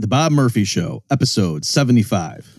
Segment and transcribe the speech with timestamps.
[0.00, 2.58] The Bob Murphy Show, episode 75.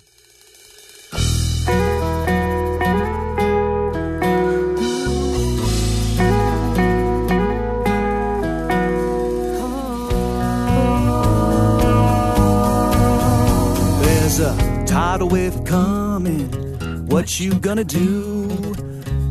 [14.04, 16.48] There's a tidal wave coming.
[17.08, 18.76] What you gonna do?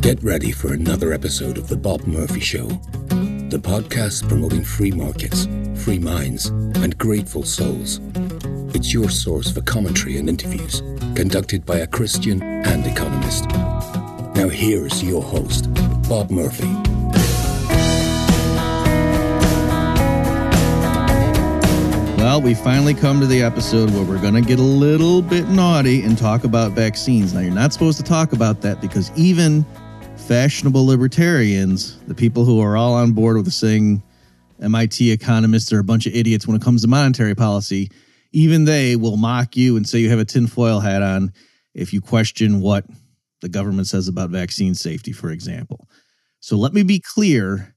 [0.00, 2.70] Get ready for another episode of The Bob Murphy Show,
[3.50, 5.48] the podcast promoting free markets,
[5.82, 8.00] free minds, and grateful souls.
[8.76, 10.82] It's your source for commentary and interviews
[11.16, 13.48] conducted by a Christian and economist.
[14.36, 15.68] Now, here's your host,
[16.08, 16.72] Bob Murphy.
[22.20, 25.48] Well, we finally come to the episode where we're going to get a little bit
[25.48, 27.34] naughty and talk about vaccines.
[27.34, 29.66] Now, you're not supposed to talk about that because even
[30.30, 34.00] fashionable libertarians, the people who are all on board with saying
[34.62, 37.90] MIT economists are a bunch of idiots when it comes to monetary policy,
[38.30, 41.32] even they will mock you and say you have a tinfoil hat on
[41.74, 42.84] if you question what
[43.40, 45.88] the government says about vaccine safety, for example.
[46.38, 47.74] So let me be clear.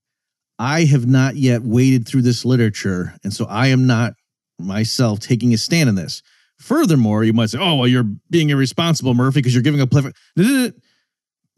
[0.60, 4.14] I have not yet waded through this literature, and so I am not
[4.60, 6.22] myself taking a stand in this.
[6.60, 10.12] Furthermore, you might say, "Oh, well, you're being irresponsible, Murphy, because you're giving a play."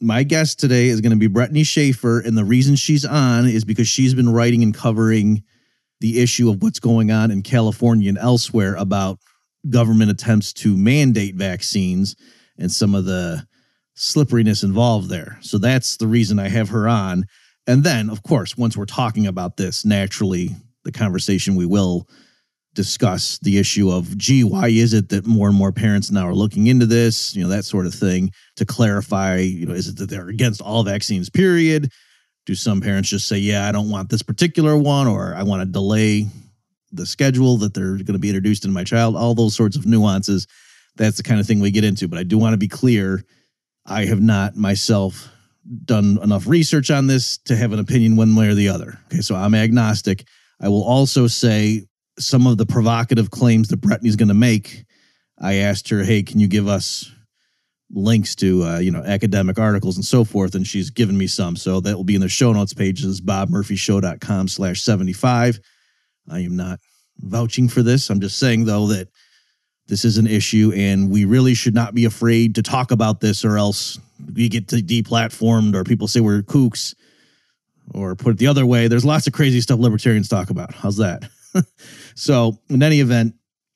[0.01, 3.63] My guest today is going to be Brittany Schaefer, and the reason she's on is
[3.63, 5.43] because she's been writing and covering
[6.01, 9.19] the issue of what's going on in California and elsewhere about
[9.69, 12.17] government attempts to mandate vaccines
[12.57, 13.47] and some of the
[13.93, 15.37] slipperiness involved there.
[15.41, 17.25] So that's the reason I have her on.
[17.65, 20.49] And then, of course, once we're talking about this, naturally,
[20.83, 22.07] the conversation we will
[22.75, 26.35] discuss the issue of, gee, why is it that more and more parents now are
[26.35, 29.97] looking into this, you know, that sort of thing to clarify, you know, is it
[29.97, 31.91] that they're against all vaccines, period?
[32.45, 35.61] Do some parents just say, yeah, I don't want this particular one, or I want
[35.61, 36.27] to delay
[36.91, 39.15] the schedule that they're going to be introduced in my child?
[39.15, 40.45] All those sorts of nuances.
[40.95, 42.07] That's the kind of thing we get into.
[42.07, 43.23] But I do want to be clear
[43.85, 45.29] I have not myself
[45.85, 48.99] done enough research on this to have an opinion one way or the other.
[49.07, 50.25] Okay, so I'm agnostic.
[50.61, 51.85] I will also say
[52.17, 54.85] some of the provocative claims that Brittany's going to make,
[55.39, 57.11] I asked her, "Hey, can you give us
[57.91, 61.55] links to uh, you know academic articles and so forth?" And she's given me some,
[61.55, 65.59] so that will be in the show notes pages, bobmurphyshow.com slash seventy five.
[66.29, 66.79] I am not
[67.19, 68.09] vouching for this.
[68.09, 69.09] I'm just saying though that
[69.87, 73.45] this is an issue, and we really should not be afraid to talk about this,
[73.45, 73.99] or else
[74.33, 76.95] we get deplatformed, or people say we're kooks.
[77.93, 80.73] Or put it the other way, there's lots of crazy stuff libertarians talk about.
[80.73, 81.29] How's that?
[82.15, 83.35] so, in any event,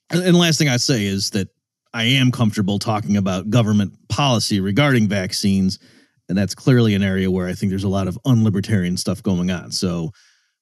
[0.10, 1.50] and the last thing I say is that
[1.94, 5.80] I am comfortable talking about government policy regarding vaccines,
[6.28, 9.52] and that's clearly an area where I think there's a lot of unlibertarian stuff going
[9.52, 9.72] on.
[9.72, 10.12] So,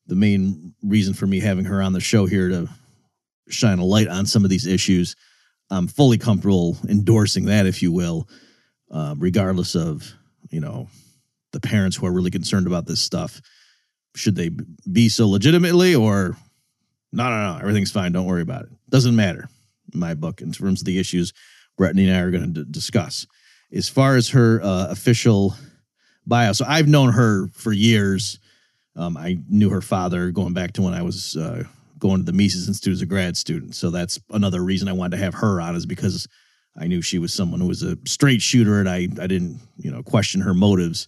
[0.06, 2.70] the main reason for me having her on the show here to
[3.50, 5.16] shine a light on some of these issues,
[5.70, 8.28] I'm fully comfortable endorsing that, if you will,
[8.92, 10.14] uh, regardless of
[10.50, 10.88] you know
[11.52, 13.42] the parents who are really concerned about this stuff.
[14.16, 14.52] Should they
[14.92, 16.38] be so legitimately, or
[17.12, 17.60] no, no, no.
[17.60, 18.12] Everything's fine.
[18.12, 18.70] Don't worry about it.
[18.90, 19.50] Doesn't matter
[19.94, 21.34] in my book in terms of the issues
[21.78, 23.28] Brittany and I are going to d- discuss.
[23.72, 25.56] As far as her uh, official
[26.26, 28.40] bio, so I've known her for years.
[28.96, 31.64] Um, I knew her father going back to when I was uh,
[32.00, 33.76] going to the Mises Institute as a grad student.
[33.76, 36.28] So that's another reason I wanted to have her on is because
[36.76, 39.92] I knew she was someone who was a straight shooter and I, I didn't, you
[39.92, 41.08] know, question her motives.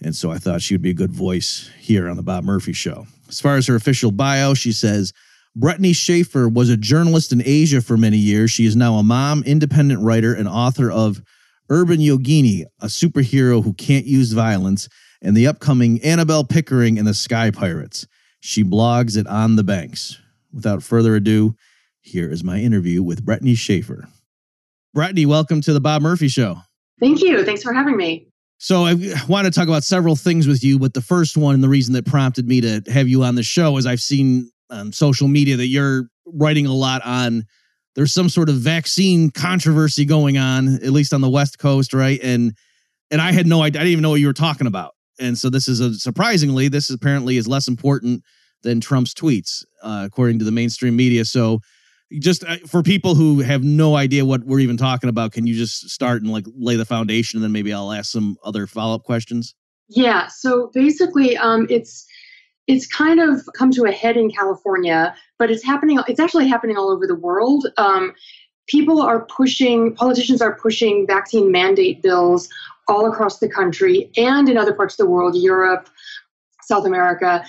[0.00, 2.72] And so I thought she would be a good voice here on the Bob Murphy
[2.72, 3.06] show.
[3.34, 5.12] As far as her official bio, she says,
[5.56, 8.52] Brittany Schaefer was a journalist in Asia for many years.
[8.52, 11.20] She is now a mom, independent writer, and author of
[11.68, 14.88] Urban Yogini, a superhero who can't use violence,
[15.20, 18.06] and the upcoming Annabelle Pickering and the Sky Pirates.
[18.38, 20.16] She blogs at On the Banks.
[20.52, 21.56] Without further ado,
[22.02, 24.06] here is my interview with Brittany Schaefer.
[24.92, 26.58] Brittany, welcome to the Bob Murphy Show.
[27.00, 27.44] Thank you.
[27.44, 28.28] Thanks for having me.
[28.64, 28.94] So I
[29.28, 31.92] want to talk about several things with you, but the first one and the reason
[31.92, 35.58] that prompted me to have you on the show is I've seen on social media
[35.58, 37.44] that you're writing a lot on
[37.94, 42.18] there's some sort of vaccine controversy going on, at least on the West Coast, right?
[42.22, 42.56] And
[43.10, 44.94] and I had no idea, I didn't even know what you were talking about.
[45.20, 48.22] And so this is a surprisingly, this apparently is less important
[48.62, 51.26] than Trump's tweets, uh, according to the mainstream media.
[51.26, 51.60] So
[52.18, 55.54] just uh, for people who have no idea what we're even talking about, can you
[55.54, 58.94] just start and like lay the foundation, and then maybe I'll ask some other follow
[58.94, 59.54] up questions.
[59.88, 60.28] Yeah.
[60.28, 62.06] So basically, um, it's
[62.66, 66.00] it's kind of come to a head in California, but it's happening.
[66.08, 67.66] It's actually happening all over the world.
[67.76, 68.14] Um,
[68.68, 69.94] people are pushing.
[69.94, 72.48] Politicians are pushing vaccine mandate bills
[72.88, 75.88] all across the country and in other parts of the world, Europe,
[76.62, 77.44] South America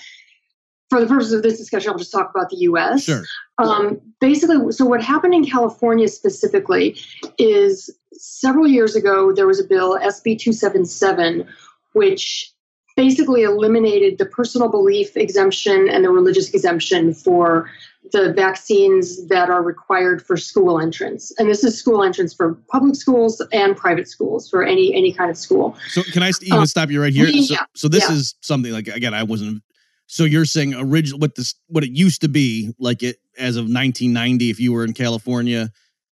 [0.95, 3.03] for the purpose of this discussion, I'll just talk about the U.S.
[3.03, 3.23] Sure.
[3.57, 6.97] Um, basically, so what happened in California specifically
[7.37, 11.45] is several years ago there was a bill, SB 277,
[11.93, 12.49] which
[12.95, 17.69] basically eliminated the personal belief exemption and the religious exemption for
[18.13, 21.33] the vaccines that are required for school entrance.
[21.37, 25.29] And this is school entrance for public schools and private schools for any any kind
[25.29, 25.75] of school.
[25.89, 27.27] So can I even um, stop you right here?
[27.27, 28.15] Yeah, so, so this yeah.
[28.15, 29.61] is something like again, I wasn't.
[30.07, 33.63] So you're saying original what this what it used to be like it as of
[33.63, 35.69] 1990 if you were in California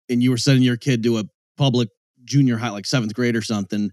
[0.09, 1.23] and you were sending your kid to a
[1.57, 1.89] public
[2.23, 3.91] junior high like seventh grade or something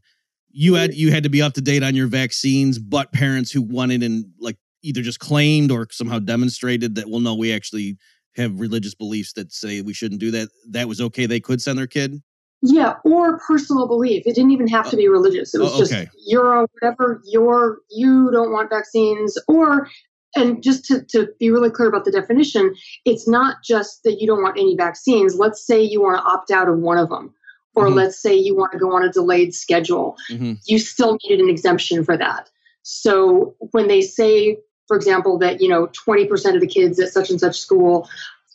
[0.50, 3.62] you had you had to be up to date on your vaccines but parents who
[3.62, 7.97] wanted and like either just claimed or somehow demonstrated that well no we actually
[8.37, 11.79] have religious beliefs that say we shouldn't do that that was okay they could send
[11.79, 12.20] their kid
[12.62, 16.05] yeah or personal belief it didn't even have to be religious it was oh, okay.
[16.05, 19.89] just you're whatever you're you don't want vaccines or
[20.37, 22.75] and just to, to be really clear about the definition
[23.05, 26.51] it's not just that you don't want any vaccines let's say you want to opt
[26.51, 27.35] out of one of them
[27.75, 27.95] or mm-hmm.
[27.95, 30.53] let's say you want to go on a delayed schedule mm-hmm.
[30.67, 32.51] you still needed an exemption for that
[32.83, 34.59] so when they say
[34.91, 38.09] for example, that you know 20% of the kids at such and such school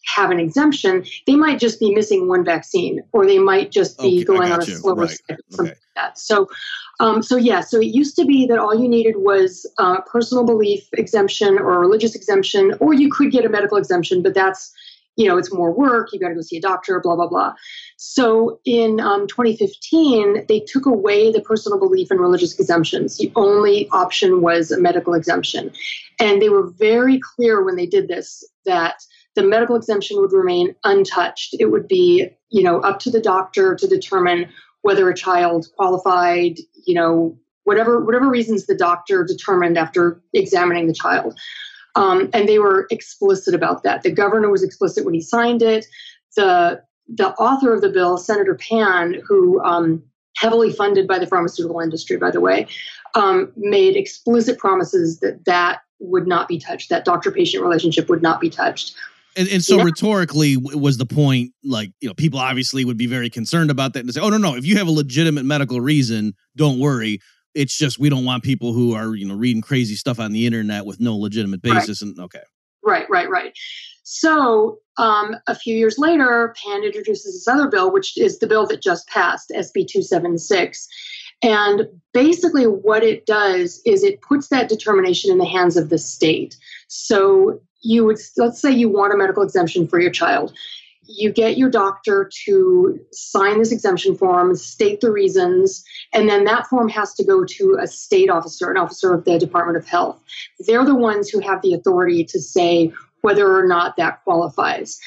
[0.05, 4.17] have an exemption, they might just be missing one vaccine, or they might just be
[4.17, 5.09] okay, going on a slower right.
[5.09, 5.79] schedule, something okay.
[5.79, 6.17] like that.
[6.19, 6.49] So,
[6.99, 10.45] um, so yeah, so it used to be that all you needed was a personal
[10.45, 14.73] belief exemption or a religious exemption, or you could get a medical exemption, but that's
[15.15, 16.09] you know, it's more work.
[16.11, 17.53] You got to go see a doctor, blah, blah, blah.
[17.97, 23.17] So in um, 2015, they took away the personal belief and religious exemptions.
[23.17, 25.71] The only option was a medical exemption.
[26.19, 28.95] And they were very clear when they did this that
[29.35, 31.55] the medical exemption would remain untouched.
[31.59, 34.49] It would be, you know, up to the doctor to determine
[34.81, 40.93] whether a child qualified, you know, whatever whatever reasons the doctor determined after examining the
[40.93, 41.37] child.
[41.95, 44.03] Um, and they were explicit about that.
[44.03, 45.85] The governor was explicit when he signed it.
[46.35, 50.03] The the author of the bill, Senator Pan, who um,
[50.37, 52.67] heavily funded by the pharmaceutical industry, by the way,
[53.13, 56.89] um, made explicit promises that that would not be touched.
[56.89, 58.95] That doctor-patient relationship would not be touched.
[59.37, 63.29] And, and so rhetorically was the point like you know people obviously would be very
[63.29, 66.33] concerned about that and say oh no no if you have a legitimate medical reason
[66.55, 67.19] don't worry
[67.55, 70.45] it's just we don't want people who are you know reading crazy stuff on the
[70.45, 72.03] internet with no legitimate basis.
[72.03, 72.09] Right.
[72.09, 72.43] And okay,
[72.83, 73.57] right, right, right.
[74.03, 78.67] So um, a few years later, Pan introduces this other bill, which is the bill
[78.67, 80.87] that just passed, SB 276.
[81.41, 85.97] And basically, what it does is it puts that determination in the hands of the
[85.97, 86.55] state.
[86.87, 90.53] So you would, let's say you want a medical exemption for your child
[91.07, 95.83] you get your doctor to sign this exemption form, state the reasons,
[96.13, 99.37] and then that form has to go to a state officer, an officer of the
[99.37, 100.19] Department of Health.
[100.59, 102.91] They're the ones who have the authority to say
[103.21, 104.99] whether or not that qualifies.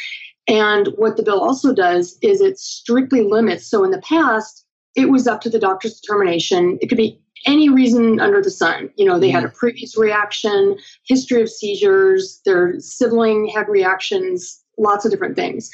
[0.47, 3.67] And what the bill also does is it strictly limits.
[3.67, 4.65] So in the past,
[4.97, 6.79] it was up to the doctor's determination.
[6.81, 8.90] It could be any reason under the sun.
[8.96, 9.56] You know, they had a mm-hmm.
[9.56, 15.70] previous reaction, history of seizures, their sibling had reactions, lots of different things.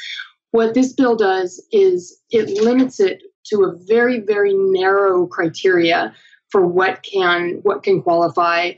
[0.50, 6.14] What this bill does is it limits it to a very, very narrow criteria
[6.50, 8.72] for what can what can qualify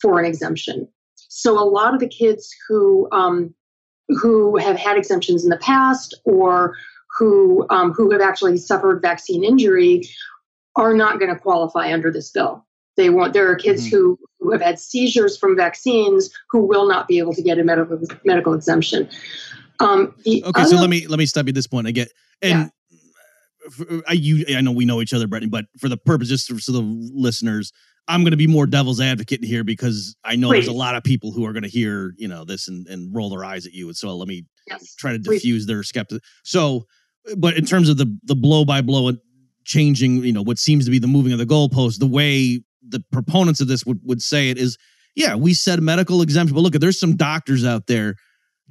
[0.00, 0.86] for an exemption.
[1.16, 3.54] So a lot of the kids who um,
[4.08, 6.76] who have had exemptions in the past or
[7.18, 10.02] who um, who have actually suffered vaccine injury
[10.76, 12.64] are not going to qualify under this bill.
[12.96, 13.96] They want there are kids mm-hmm.
[13.96, 17.64] who, who have had seizures from vaccines who will not be able to get a
[17.64, 19.08] medical medical exemption.
[19.80, 21.88] Um, okay, other, so let me let me stop you at this point.
[21.88, 23.68] I get and yeah.
[23.70, 26.74] for, I you I know we know each other, Brittany, but for the purposes of
[26.74, 27.72] the listeners,
[28.06, 30.66] I'm going to be more devil's advocate here because I know Please.
[30.66, 33.14] there's a lot of people who are going to hear you know this and, and
[33.14, 34.94] roll their eyes at you, and so let me yes.
[34.94, 35.66] try to diffuse Please.
[35.66, 36.22] their skepticism.
[36.44, 36.86] So,
[37.36, 39.12] but in terms of the the blow by blow
[39.64, 43.02] changing, you know, what seems to be the moving of the goalpost, the way the
[43.12, 44.76] proponents of this would would say it is,
[45.14, 48.16] yeah, we said medical exemption, but look, there's some doctors out there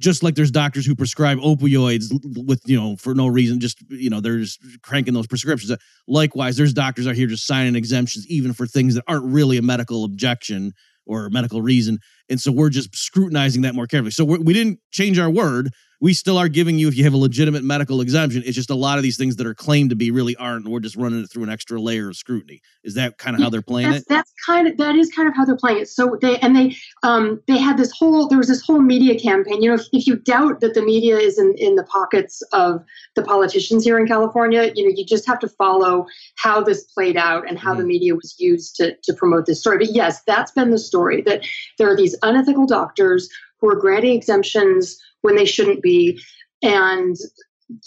[0.00, 2.06] just like there's doctors who prescribe opioids
[2.46, 5.72] with you know for no reason just you know they're just cranking those prescriptions
[6.08, 9.62] likewise there's doctors out here just signing exemptions even for things that aren't really a
[9.62, 10.72] medical objection
[11.06, 14.10] or medical reason and so we're just scrutinizing that more carefully.
[14.10, 15.70] So we didn't change our word
[16.04, 18.42] we still are giving you if you have a legitimate medical exemption.
[18.44, 20.66] It's just a lot of these things that are claimed to be really aren't.
[20.66, 22.60] And we're just running it through an extra layer of scrutiny.
[22.82, 24.08] Is that kind of how they're playing that's, it?
[24.10, 25.88] That's kind of that is kind of how they're playing it.
[25.88, 29.62] So they and they um they had this whole there was this whole media campaign.
[29.62, 32.84] You know, if, if you doubt that the media is in in the pockets of
[33.16, 37.16] the politicians here in California, you know, you just have to follow how this played
[37.16, 37.80] out and how mm-hmm.
[37.80, 39.78] the media was used to to promote this story.
[39.78, 41.46] But yes, that's been the story that
[41.78, 46.20] there are these unethical doctors who are granting exemptions when they shouldn't be,
[46.62, 47.16] and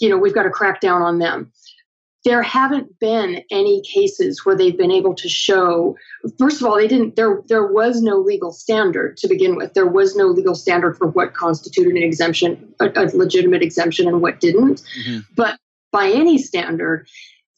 [0.00, 1.52] you know we've got to crack down on them.
[2.24, 5.96] There haven't been any cases where they've been able to show.
[6.36, 7.14] First of all, they didn't.
[7.14, 9.74] There there was no legal standard to begin with.
[9.74, 14.20] There was no legal standard for what constituted an exemption, a, a legitimate exemption, and
[14.20, 14.82] what didn't.
[15.06, 15.24] Mhm.
[15.36, 15.60] But
[15.92, 17.06] by any standard,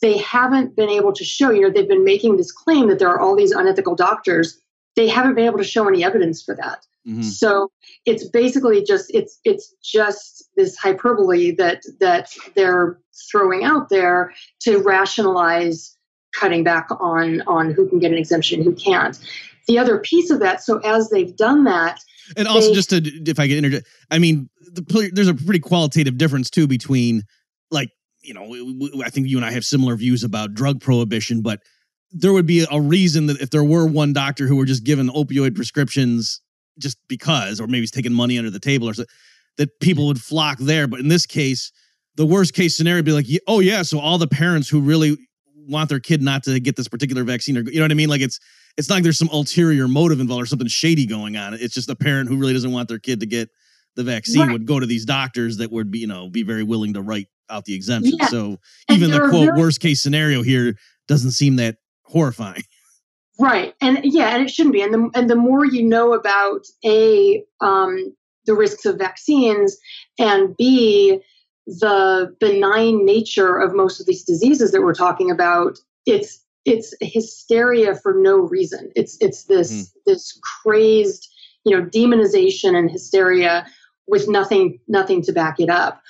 [0.03, 1.51] they haven't been able to show.
[1.51, 4.60] You know, they've been making this claim that there are all these unethical doctors.
[4.97, 6.85] They haven't been able to show any evidence for that.
[7.07, 7.25] Mhm.
[7.25, 7.71] So
[8.05, 12.99] it's basically just it's it's just this hyperbole that that they're
[13.31, 15.97] throwing out there to rationalize
[16.35, 19.19] cutting back on on who can get an exemption and who can't.
[19.67, 22.01] The other piece of that, so as they've done that,
[22.37, 25.59] And also, They- just to, if I could interject, I mean, the, there's a pretty
[25.59, 27.25] qualitative difference too between,
[27.73, 27.91] like,
[28.23, 31.61] you know, I think you and I have similar views about drug prohibition, but
[32.13, 35.09] there would be a reason that if there were one doctor who were just given
[35.09, 36.41] opioid prescriptions
[36.79, 39.05] just because, or maybe he's taking money under the table or so,
[39.59, 40.87] that people would flock there.
[40.89, 41.71] But in this case,
[42.17, 45.17] the worst case scenario would be like, oh yeah, so all the parents who really
[45.69, 48.09] want their kid not to get this particular vaccine, or you know what I mean?
[48.09, 48.41] Like it's
[48.77, 51.55] it's not like there's some ulterior motive involved or something shady going on.
[51.55, 53.51] It's just a parent who really doesn't want their kid to get
[53.97, 54.53] the vaccine Right.
[54.53, 57.27] would go to these doctors that would be, you know, be very willing to write
[57.51, 58.15] out the exemption.
[58.19, 58.29] Yeah.
[58.29, 58.59] So
[58.91, 60.77] even the quote very- worst case scenario here
[61.09, 61.77] doesn't seem that
[62.11, 62.65] horrifying.
[63.39, 64.83] Right, and yeah, and it shouldn't be.
[64.83, 68.15] And the and the more you know about a um,
[68.45, 69.79] the risks of vaccines,
[70.19, 71.21] and b
[71.67, 77.95] the benign nature of most of these diseases that we're talking about, it's it's hysteria
[77.95, 78.91] for no reason.
[78.95, 79.91] It's it's this Mhm.
[80.05, 81.27] this crazed,
[81.65, 83.67] you know, demonization and hysteria
[84.07, 86.03] with nothing nothing to back it up.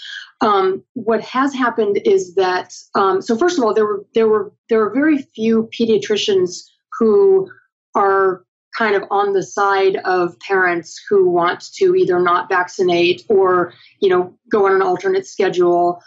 [0.42, 4.52] Um, what has happened is that um, so first of all, there were there were
[4.68, 6.62] there were very few pediatricians
[6.98, 7.48] who
[7.94, 8.44] are
[8.78, 14.08] kind of on the side of parents who want to either not vaccinate or you
[14.08, 16.00] know go on an alternate schedule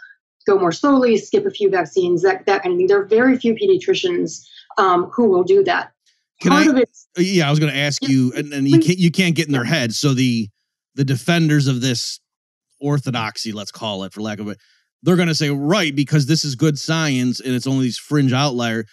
[0.46, 2.86] go more slowly skip a few vaccines that, that kind of thing.
[2.86, 4.44] There are very few pediatricians
[4.78, 5.92] um, who will do that.
[6.40, 8.68] Can part I- of it Uh, Yeah, I was going to ask you, and, and
[8.68, 9.94] you can't you can't get in their head.
[9.94, 10.48] So the
[10.94, 12.20] the defenders of this
[12.84, 14.58] orthodoxy, let's call it, for lack of it,
[15.02, 18.32] they're going to say right because this is good science and it's only these fringe
[18.32, 18.84] outlier.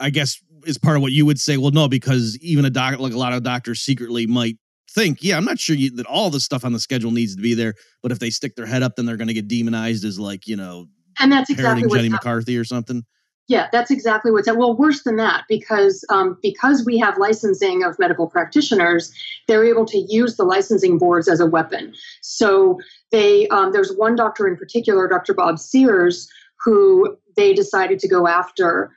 [0.00, 1.56] I guess is part of what you would say.
[1.56, 4.56] Well, no, because even a doc, like a lot of doctors, secretly might
[4.90, 7.42] think, yeah, I'm not sure you, that all the stuff on the schedule needs to
[7.42, 10.04] be there, but if they stick their head up, then they're going to get demonized
[10.04, 10.86] as like you know
[11.18, 12.08] and that's exactly Jenny.
[12.08, 13.04] McCarthy or something.
[13.48, 14.58] Yeah, that's exactly what's at.
[14.58, 19.10] well worse than that because um, because we have licensing of medical practitioners,
[19.46, 21.94] they're able to use the licensing boards as a weapon.
[22.20, 22.78] So
[23.10, 25.32] they um, there's one doctor in particular, Dr.
[25.32, 26.28] Bob Sears,
[26.62, 28.92] who they decided to go after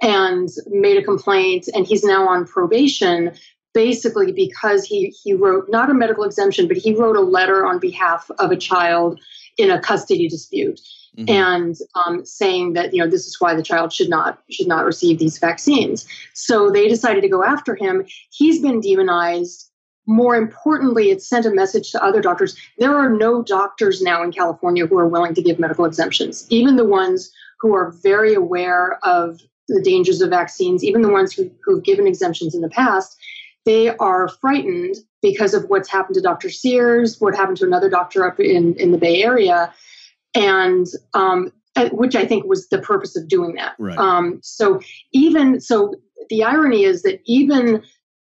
[0.00, 3.32] and made a complaint, and he's now on probation.
[3.74, 7.78] Basically, because he he wrote not a medical exemption, but he wrote a letter on
[7.78, 9.20] behalf of a child
[9.56, 10.80] in a custody dispute
[11.18, 11.30] Mhm.
[11.30, 14.84] and um, saying that you know this is why the child should not should not
[14.84, 16.06] receive these vaccines.
[16.34, 18.04] So they decided to go after him.
[18.30, 19.70] He's been demonized.
[20.06, 22.56] More importantly, it sent a message to other doctors.
[22.78, 26.46] There are no doctors now in California who are willing to give medical exemptions.
[26.48, 31.32] Even the ones who are very aware of the dangers of vaccines, even the ones
[31.32, 33.16] who, who've given exemptions in the past,
[33.64, 34.94] they are frightened
[35.26, 36.48] because of what's happened to Dr.
[36.48, 39.74] Sears, what happened to another doctor up in, in the Bay Area
[40.36, 41.50] and um,
[41.90, 43.74] which I think was the purpose of doing that.
[43.76, 43.98] Right.
[43.98, 44.80] Um, so
[45.12, 45.96] even so,
[46.30, 47.82] the irony is that even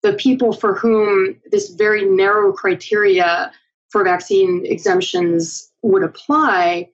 [0.04, 3.52] the people for whom this very narrow criteria
[3.90, 6.90] for vaccine exemptions would apply,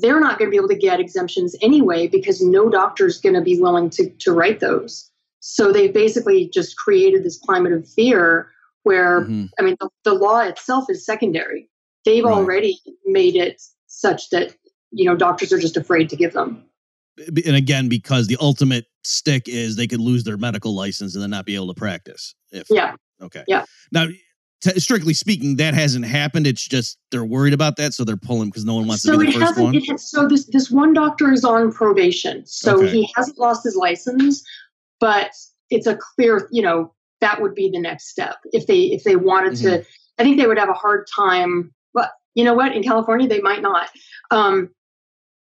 [0.00, 3.36] they're not going to be able to get exemptions anyway because no doctor is going
[3.36, 5.10] to be willing to, to write those.
[5.38, 8.50] So they basically just created this climate of fear
[8.84, 9.50] where Mhm.
[9.58, 11.68] I mean, the, the law itself is secondary.
[12.04, 12.32] They've Right.
[12.34, 14.54] already made it such that
[14.92, 16.62] you know doctors are just afraid to give them.
[17.46, 21.30] and again because the ultimate stick is they could lose their medical license and then
[21.30, 22.96] not be able to practice if Yeah.
[23.22, 23.64] okay Yeah.
[23.92, 24.06] now
[24.60, 28.48] t- strictly speaking that hasn't happened it's just they're worried about that so they're pulling
[28.50, 29.64] because no one wants so to be it first hasn't.
[29.64, 32.90] one It has, so this this one doctor is on probation, so Okay.
[32.90, 34.42] he hasn't lost his license,
[34.98, 35.30] but
[35.70, 39.16] it's a clear, you know, that would be the next step if they if they
[39.16, 39.68] wanted to.
[39.68, 39.82] Mm-hmm.
[40.18, 42.74] I think they would have a hard time, but you know what?
[42.74, 43.88] In California, they might not.
[44.30, 44.70] Um,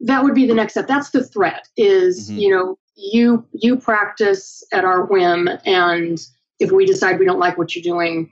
[0.00, 0.86] that would be the next step.
[0.86, 1.68] That's the threat.
[1.76, 2.40] Is Mhm.
[2.40, 6.18] you know you you practice at our whim, and
[6.60, 8.30] if we decide we don't like what you're doing,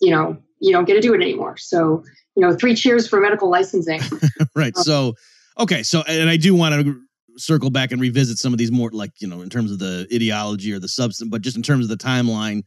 [0.00, 1.56] you know you don't get to do it anymore.
[1.56, 2.04] So
[2.36, 4.00] you know, three cheers for medical licensing.
[4.54, 5.14] right so
[5.58, 7.00] okay so and i do want to
[7.40, 10.06] circle back and revisit some of these more like you know in terms of the
[10.12, 12.62] ideology or the substance but just in terms of the timeline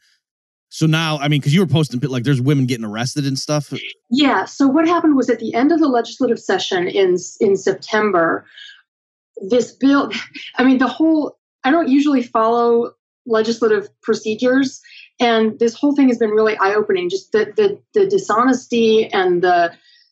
[0.74, 3.72] So now, I mean, because you were posting like there's women getting arrested and stuff.
[4.10, 4.46] Yeah.
[4.46, 8.44] So what happened was at the end of the legislative session in in September,
[9.48, 10.12] this bill.
[10.58, 11.38] I mean, the whole.
[11.64, 12.92] I don't usually follow
[13.28, 14.82] legislative procedures,
[15.20, 17.08] and this whole thing has been really eye opening.
[17.08, 19.72] Just the, the the dishonesty and the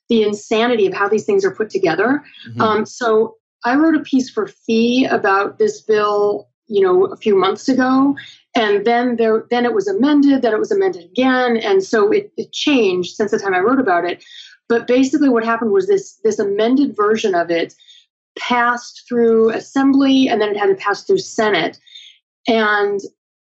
[0.09, 2.23] the insanity of how these things are put together.
[2.47, 2.61] Mm-hmm.
[2.61, 7.35] Um, so I wrote a piece for FEE about this bill, you know, a few
[7.35, 8.15] months ago,
[8.55, 12.31] and then there then it was amended then it was amended again and so it,
[12.37, 14.23] it changed since the time i wrote about it.
[14.67, 17.73] But basically what happened was this this amended version of it
[18.37, 21.79] passed through assembly and then it had to pass through senate.
[22.47, 22.99] And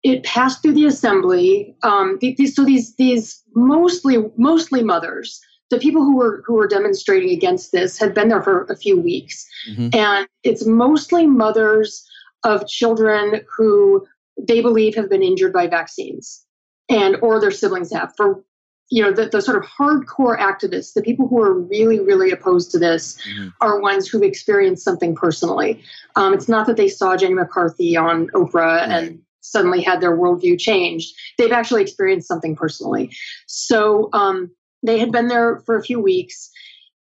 [0.04, 6.04] it passed through the assembly um, these, so these these mostly mostly mothers the people
[6.04, 9.90] who were who were demonstrating against this had been there for a few weeks mm-hmm.
[9.94, 12.08] and it's mostly mothers
[12.44, 14.06] of children who
[14.38, 16.46] they believe have been injured by vaccines
[16.90, 18.44] and or their siblings have for
[18.90, 22.72] you know the, the sort of hardcore activists the people who are really really opposed
[22.72, 23.50] to this mm-hmm.
[23.62, 25.82] are ones who've experienced something personally
[26.16, 28.90] um, it's not that they saw jenny mccarthy on oprah right.
[28.90, 33.10] and suddenly had their worldview changed they've actually experienced something personally
[33.46, 34.52] so um,
[34.84, 36.50] they had been there for a few weeks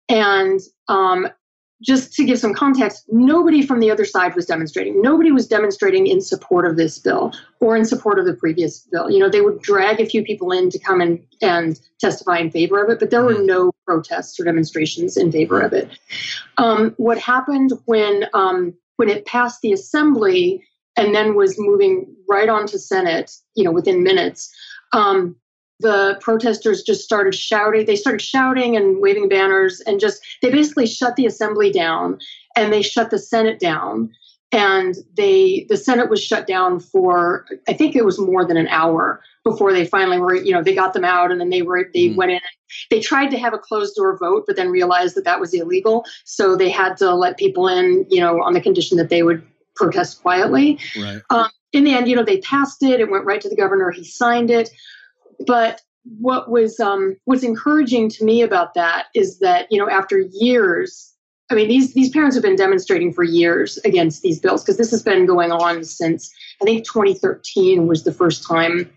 [0.08, 1.28] and um,
[1.82, 5.02] just to give some context, nobody from the other side was demonstrating.
[5.02, 9.10] Nobody was demonstrating in support of this bill or in support of the previous bill.
[9.10, 12.50] You know, they would drag a few people in to come and, and testify in
[12.50, 13.46] favor of it, but there were mm-hmm.
[13.46, 15.90] no protests or demonstrations in favor of it.
[16.56, 20.64] Um, what happened when um, when it passed the assembly
[20.96, 24.50] and then was moving right on to Senate, you know, within minutes.
[24.92, 25.36] Um,
[25.80, 27.84] the protesters just started shouting.
[27.86, 32.18] They started shouting and waving banners and just, they basically shut the assembly down
[32.56, 34.10] and they shut the Senate down.
[34.52, 38.68] And they, the Senate was shut down for, I think it was more than an
[38.68, 41.90] hour before they finally were, you know, they got them out and then they were,
[41.92, 42.16] they mm.
[42.16, 42.40] went in.
[42.90, 46.04] They tried to have a closed door vote, but then realized that that was illegal.
[46.24, 49.46] So they had to let people in, you know, on the condition that they would
[49.74, 50.78] protest quietly.
[50.98, 51.20] Right.
[51.30, 53.00] Um, in the end, you know, they passed it.
[53.00, 53.90] It went right to the governor.
[53.90, 54.70] He signed it.
[55.46, 55.82] But
[56.18, 61.16] what was um, what's encouraging to me about that is that you know after years
[61.50, 64.90] I mean, these these parents have been demonstrating for years against these bills because this
[64.90, 68.90] has been going on since I think 2013 was the first time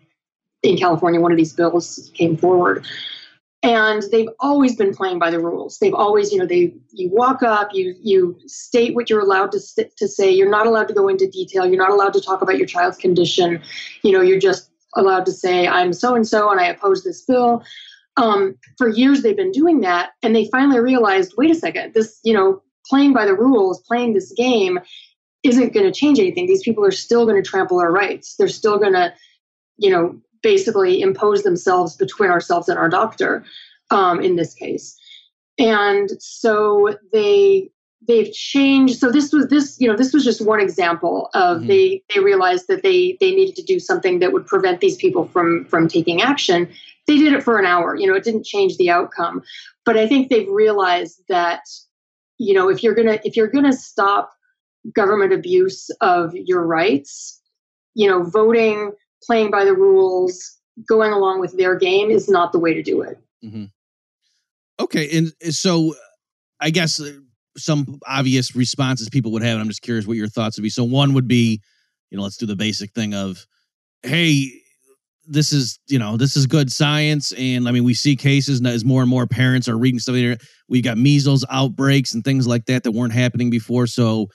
[0.64, 2.86] in California one of these bills came forward.
[3.62, 5.80] And they've always been playing by the rules.
[5.80, 9.60] They've always, you know, they you walk up, you you state what you're allowed to
[9.98, 10.32] to say.
[10.32, 11.68] You're not allowed to go into detail.
[11.68, 13.62] You're not allowed to talk about your child's condition.
[14.02, 17.24] You know, you're just allowed to say, I'm so and so and I oppose this
[17.24, 17.64] bill.
[18.18, 20.12] Um, for years, they've been doing that.
[20.24, 24.14] And they finally realized wait a second, this, you know, playing by the rules, playing
[24.14, 24.80] this game
[25.44, 26.48] isn't going to change anything.
[26.48, 28.36] These people are still going to trample our rights.
[28.36, 29.14] They're still going to,
[29.78, 33.46] you know, basically impose themselves between ourselves and our doctor
[33.92, 34.98] um, in this case.
[35.58, 37.70] And so they
[38.08, 41.68] they've changed so this was this you know this was just one example of mm-hmm.
[41.68, 45.28] they they realized that they they needed to do something that would prevent these people
[45.28, 46.70] from from taking action
[47.08, 49.42] they did it for an hour you know it didn't change the outcome
[49.86, 51.62] but i think they've realized that
[52.38, 54.32] you know if you're gonna if you're gonna stop
[54.96, 57.42] government abuse of your rights
[57.96, 58.92] you know voting
[59.24, 60.58] playing by the rules
[60.88, 63.66] going along with their game is not the way to do it mm-hmm.
[64.80, 65.94] okay and so
[66.62, 67.12] i guess uh,
[67.58, 69.54] some obvious responses people would have.
[69.54, 70.70] And I'm just curious what your thoughts would be.
[70.70, 71.62] So one would be,
[72.10, 73.46] you know, let's do the basic thing of,
[74.04, 74.52] hey,
[75.30, 78.84] this is you know this is good science and i mean we see cases as
[78.84, 80.16] more and more parents are reading stuff
[80.68, 84.28] we got measles outbreaks and things like that that weren't happening before so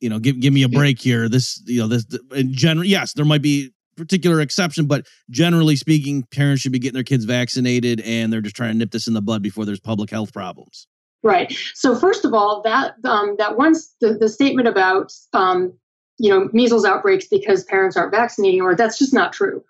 [0.00, 2.04] you know give give me a break here this you know this
[2.34, 6.94] in general yes there might be particular exception but generally speaking parents should be getting
[6.94, 9.80] their kids vaccinated and they're just trying to nip this in the bud before there's
[9.80, 10.86] public health problems
[11.22, 11.56] Right.
[11.74, 15.72] So first of all, that um, that once the, the statement about um,
[16.18, 19.62] you know measles outbreaks because parents aren't vaccinating, or that's just not true.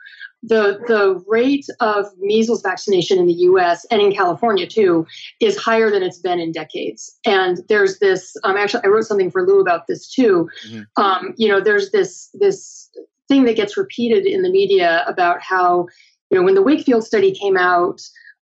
[0.42, 3.84] The the rate of measles vaccination in the U.S.
[3.90, 5.06] and in California too
[5.40, 7.18] is higher than it's been in decades.
[7.26, 8.34] And there's this.
[8.44, 10.48] Um, actually, I wrote something for Lew about this too.
[10.66, 11.02] Mm-hmm.
[11.02, 12.88] Um, you know, there's this this
[13.28, 15.86] thing that gets repeated in the media about how
[16.30, 18.00] you know when the Wakefield study came out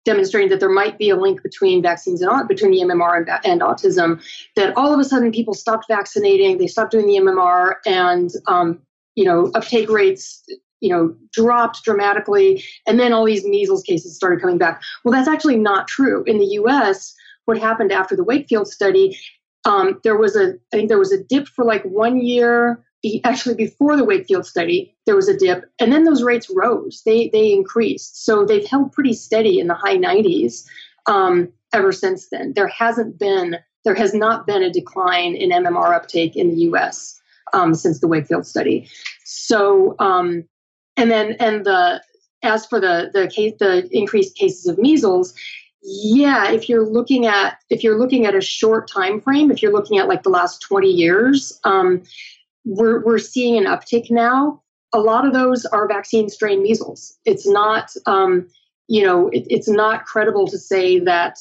[0.06, 3.62] demonstrating that there might be a link between vaccines and between the MMR and, and,
[3.62, 4.22] autism.
[4.56, 8.82] That all of a sudden people stopped vaccinating, they stopped doing the MMR, and um,
[9.16, 10.44] you know uptake rates
[10.80, 14.82] you know dropped dramatically, and then all these measles cases started coming back.
[15.04, 17.16] Well, that's actually not true in the U.S.
[17.46, 19.18] What happened after the Wakefield study?
[19.66, 22.84] Um, there was a I think there was a dip for like one year
[23.24, 27.02] actually before the Wakefield study, there was a dip, and then those rates rose.
[27.06, 30.66] They they increased, so they've held pretty steady in the high 90s
[31.08, 32.54] um, ever since then.
[32.54, 37.20] There hasn't been there has not been a decline in MMR uptake in the U.S.
[37.52, 38.88] Um, since the Wakefield study.
[39.26, 40.46] So, um,
[40.96, 42.02] and then and the
[42.42, 45.34] as for the the case the increased cases of measles,
[45.82, 49.74] yeah, if you're looking at if you're looking at a short time frame, if you're
[49.74, 52.04] looking at like the last 20 years, um,
[52.66, 54.62] we're we're seeing an uptick now.
[54.94, 57.18] A lot of those are vaccine strain measles.
[57.26, 58.48] It's not, um,
[58.88, 61.38] you know, it, it's not credible to say that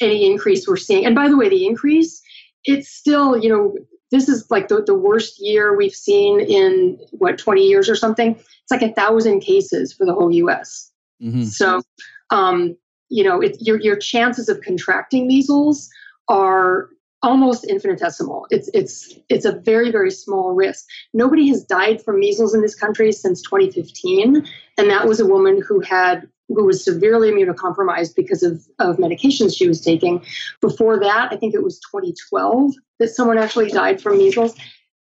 [0.00, 1.06] any increase we're seeing.
[1.06, 2.20] And by the way, the increase,
[2.64, 3.76] it's still, you know,
[4.10, 8.32] this is like the, the worst year we've seen in what 20 years or something.
[8.32, 10.90] It's like a thousand cases for the whole U.S.
[11.22, 11.44] Mm-hmm.
[11.44, 11.82] So,
[12.30, 12.76] um,
[13.08, 15.88] you know, it, your your chances of contracting measles
[16.28, 16.88] are
[17.22, 18.46] almost infinitesimal.
[18.50, 20.86] It's it's it's a very very small risk.
[21.14, 24.46] Nobody has died from measles in this country since 2015,
[24.78, 29.56] and that was a woman who had who was severely immunocompromised because of, of medications
[29.56, 30.24] she was taking.
[30.60, 34.54] Before that, I think it was 2012 that someone actually died from measles.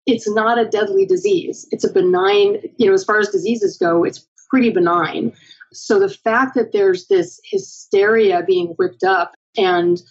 [0.07, 1.67] It's not a deadly disease.
[1.71, 5.33] It's a benign, you know, as far as diseases go, it's pretty benign.
[5.71, 10.01] So the fact that there's this hysteria being whipped up and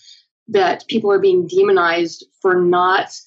[0.48, 3.18] that people are being demonized for not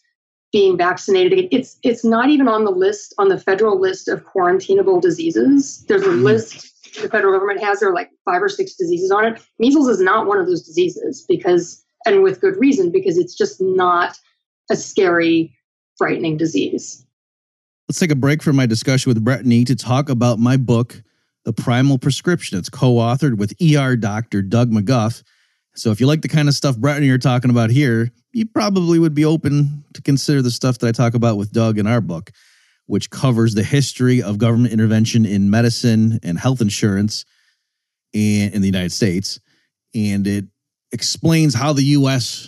[0.52, 1.48] being vaccinated.
[1.52, 5.86] It's it's not even on the list on the federal list of quarantinable diseases.
[5.88, 6.24] There's a mm-hmm.
[6.24, 7.80] list the federal government has.
[7.80, 9.42] There are like five or six diseases on it.
[9.60, 13.62] Measles is not one of those diseases because, and with good reason, because it's just
[13.62, 14.18] not
[14.72, 15.56] a scary,
[15.98, 17.06] frightening disease.
[17.88, 21.02] Let's take a break from my discussion with Brittany to talk about my book,
[21.46, 22.58] The Primal Prescription.
[22.58, 25.24] It's co-authored with ER doctor Doug McGuff
[25.78, 28.46] so if you like the kind of stuff Brett and you're talking about here, you
[28.48, 31.86] probably would be open to consider the stuff that I talk about with Doug in
[31.86, 32.32] our book,
[32.88, 37.26] which covers the history of government intervention in medicine and health insurance
[38.12, 39.40] in, the United States.
[39.94, 40.46] And it
[40.92, 42.48] explains how the U.S.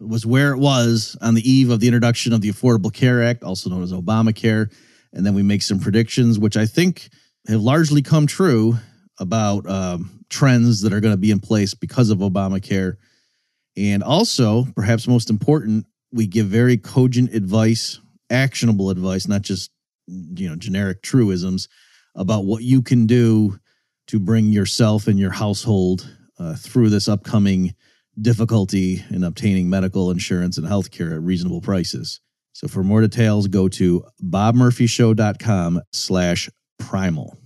[0.00, 3.44] was where it was on the eve of the introduction of the Affordable Care Act,
[3.44, 4.72] also known as Obamacare.
[5.12, 7.08] And then we make some predictions, which I think
[7.46, 8.76] have largely come true
[9.20, 12.96] about um, trends that are going to be in place because of Obamacare.
[13.76, 19.70] And also, perhaps most important, we give very cogent advice, actionable advice, not just
[20.06, 21.68] you know generic truisms
[22.14, 23.58] about what you can do
[24.06, 27.74] to bring yourself and your household uh, through this upcoming
[28.20, 32.20] difficulty in obtaining medical insurance and healthcare at reasonable prices.
[32.52, 37.38] So for more details, go to bobmurphyshow.com slash primal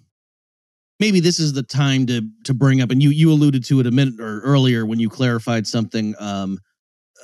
[1.00, 3.86] maybe this is the time to to bring up and you you alluded to it
[3.86, 6.58] a minute or earlier when you clarified something um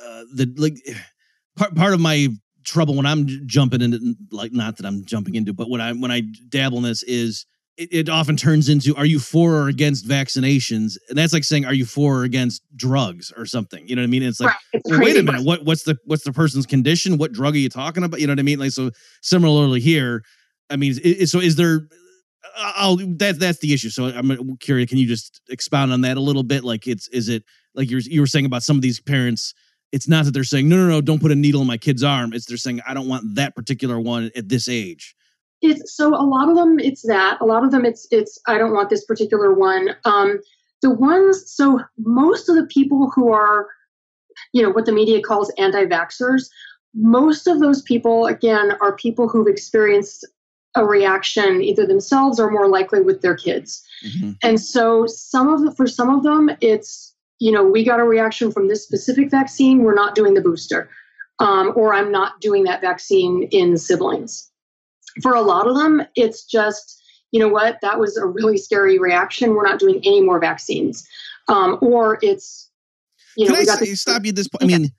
[0.03, 0.75] uh, the like
[1.55, 2.27] part part of my
[2.63, 6.11] trouble when I'm jumping into like not that I'm jumping into but when I when
[6.11, 7.45] I dabble in this is
[7.77, 10.97] it, it often turns into are you for or against vaccinations?
[11.09, 13.87] And that's like saying are you for or against drugs or something?
[13.87, 14.23] You know what I mean?
[14.23, 14.57] It's like right.
[14.73, 17.17] it's well, wait a minute what what's the what's the person's condition?
[17.17, 18.19] What drug are you talking about?
[18.19, 18.59] You know what I mean?
[18.59, 20.23] Like so similarly here
[20.69, 20.93] I mean
[21.27, 21.87] so is there
[22.57, 23.89] I'll that that's the issue.
[23.89, 24.89] So I'm curious.
[24.89, 26.63] Can you just expound on that a little bit?
[26.63, 29.53] Like, it's is it like you you were saying about some of these parents?
[29.91, 32.03] It's not that they're saying no, no, no, don't put a needle in my kid's
[32.03, 32.33] arm.
[32.33, 35.15] It's they're saying I don't want that particular one at this age.
[35.61, 36.79] It's so a lot of them.
[36.79, 37.85] It's that a lot of them.
[37.85, 39.95] It's it's I don't want this particular one.
[40.03, 40.39] Um,
[40.81, 41.51] the ones.
[41.51, 43.67] So most of the people who are,
[44.53, 46.49] you know, what the media calls anti-vaxxers.
[46.93, 50.25] Most of those people, again, are people who've experienced
[50.75, 53.83] a reaction either themselves or more likely with their kids.
[54.05, 54.31] Mm-hmm.
[54.43, 58.03] And so some of the for some of them it's you know we got a
[58.03, 60.89] reaction from this specific vaccine we're not doing the booster
[61.39, 64.49] um, or I'm not doing that vaccine in siblings.
[65.21, 68.99] For a lot of them it's just you know what that was a really scary
[68.99, 71.07] reaction we're not doing any more vaccines
[71.47, 72.69] um, or it's
[73.37, 74.63] you know Can I got the- stop you at this point?
[74.63, 74.91] I mean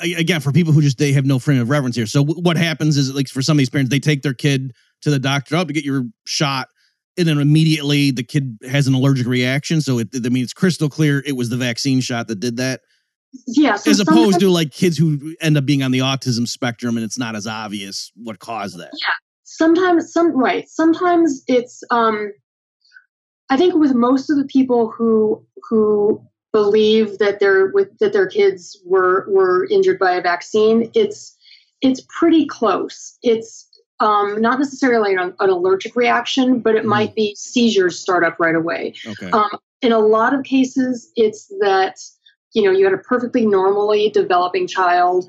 [0.00, 2.06] again for people who just they have no frame of reference here.
[2.06, 5.10] So what happens is like for some of these parents they take their kid to
[5.10, 6.68] the doctor up to get your shot
[7.16, 9.80] and then immediately the kid has an allergic reaction.
[9.80, 12.80] So it i mean it's crystal clear it was the vaccine shot that did that.
[13.46, 16.96] Yeah so as opposed to like kids who end up being on the autism spectrum
[16.96, 18.90] and it's not as obvious what caused that.
[18.92, 19.14] Yeah.
[19.44, 20.68] Sometimes some right.
[20.68, 22.32] Sometimes it's um
[23.50, 26.20] i think with most of the people who who
[26.54, 31.36] believe that their with that their kids were were injured by a vaccine it's
[31.82, 33.68] it's pretty close it's
[34.00, 36.88] um, not necessarily an, an, allergic reaction but it mm.
[36.88, 39.30] might be seizures start up right away okay.
[39.30, 39.50] um,
[39.82, 42.00] in a lot of cases it's that
[42.52, 45.28] you know you had a perfectly normally developing child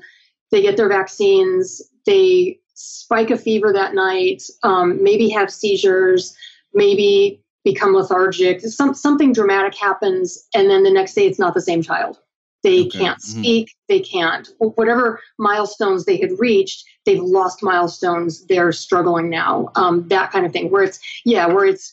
[0.52, 6.36] they get their vaccines they spike a fever that night, um, maybe have seizures,
[6.74, 8.60] maybe become lethargic.
[8.60, 12.16] Some, something dramatic happens, and then the next day it's not the same child.
[12.62, 12.98] They Okay.
[13.00, 13.40] can't Mhm.
[13.40, 13.70] speak.
[13.88, 14.48] They can't.
[14.58, 18.46] Whatever milestones they had reached, they've lost milestones.
[18.46, 19.70] They're struggling now.
[19.74, 20.70] Um, that kind of thing.
[20.70, 21.92] Where it's yeah, where it's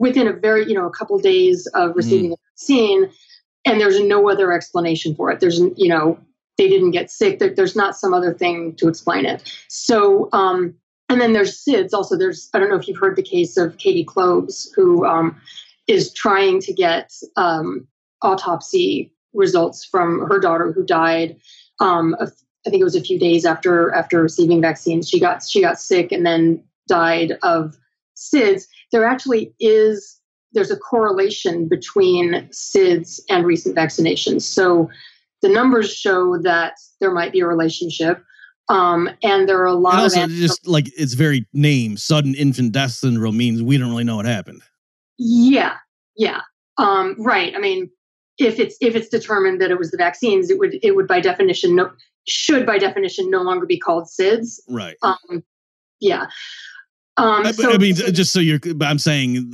[0.00, 3.08] within a very you know a couple days of receiving the vaccine,
[3.64, 5.38] and there's no other explanation for it.
[5.38, 6.18] There's you know
[6.58, 7.38] they didn't get sick.
[7.38, 9.42] There, there's not some other thing to explain it.
[9.68, 10.74] So um,
[11.08, 11.92] and then there's SIDS.
[11.92, 15.40] Also, there's I don't know if you've heard the case of Katie Clobes, who um,
[15.86, 17.86] is trying to get um,
[18.22, 21.36] autopsy results from her daughter who died.
[21.80, 22.30] Um, a-
[22.66, 25.08] I think it was a few days after after receiving vaccines.
[25.08, 27.76] She got she got sick and then died of
[28.16, 28.66] SIDS.
[28.90, 30.18] There actually is
[30.54, 34.42] there's a correlation between SIDS and recent vaccinations.
[34.42, 34.88] So
[35.42, 38.24] the numbers show that there might be a relationship.
[38.68, 41.96] Um, and there are a lot And of also, anecdotal- just like its very name,
[41.96, 44.62] sudden infant death syndrome means we don't really know what happened.
[45.18, 45.76] Yeah,
[46.16, 46.40] yeah,
[46.78, 47.54] um, right.
[47.54, 47.90] I mean,
[48.38, 51.20] if it's if it's determined that it was the vaccines, it would it would by
[51.20, 51.90] definition no
[52.26, 54.60] should by definition no longer be called SIDS.
[54.68, 54.96] Right.
[55.02, 55.44] Um,
[56.00, 56.22] yeah.
[57.16, 59.52] Um, I, so, I mean, just so you're, but I'm saying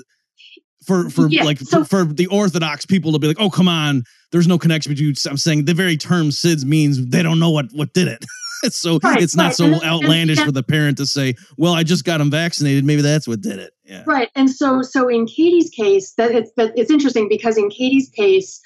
[0.87, 3.68] for for Yeah, like so- for, for the orthodox people to be like, oh come
[3.68, 5.14] on, there's no connection between.
[5.29, 8.25] I'm saying the very term SIDS means they don't know what what did it.
[8.70, 9.55] so Right, it's not right.
[9.55, 12.31] so And- and- outlandish and- for the parent to say, well, I just got them
[12.31, 12.85] vaccinated.
[12.85, 13.73] Maybe that's what did it.
[13.85, 14.05] Yeah.
[14.07, 18.09] Right, and so so in Katie's case, that it's that it's interesting because in Katie's
[18.09, 18.61] case,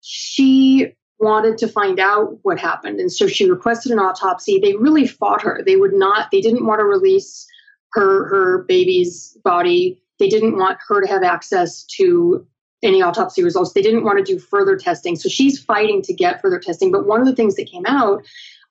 [0.00, 4.58] she wanted to find out what happened, and so she requested an autopsy.
[4.58, 5.62] They really fought her.
[5.64, 6.30] They would not.
[6.32, 7.46] They didn't want to release
[7.92, 10.02] her her baby's body.
[10.18, 12.46] They didn't want her to have access to
[12.82, 13.72] any autopsy results.
[13.72, 15.16] They didn't want to do further testing.
[15.16, 16.92] So she's fighting to get further testing.
[16.92, 18.22] But one of the things that came out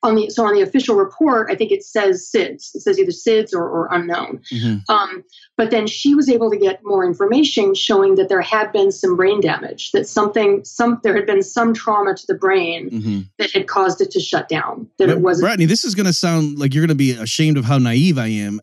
[0.04, 2.76] on the so on the official report, I think it says SIDS.
[2.76, 4.42] It says either SIDS or, or unknown.
[4.52, 4.82] Mhm.
[4.90, 5.24] Um,
[5.58, 9.16] but then she was able to get more information showing that there had been some
[9.16, 13.30] brain damage, that something, some there had been some trauma to the brain Mhm.
[13.40, 14.88] that had caused it to shut down.
[14.98, 15.46] That But it wasn't.
[15.46, 18.18] Brittany, this is going to sound like you're going to be ashamed of how naive
[18.18, 18.60] I am.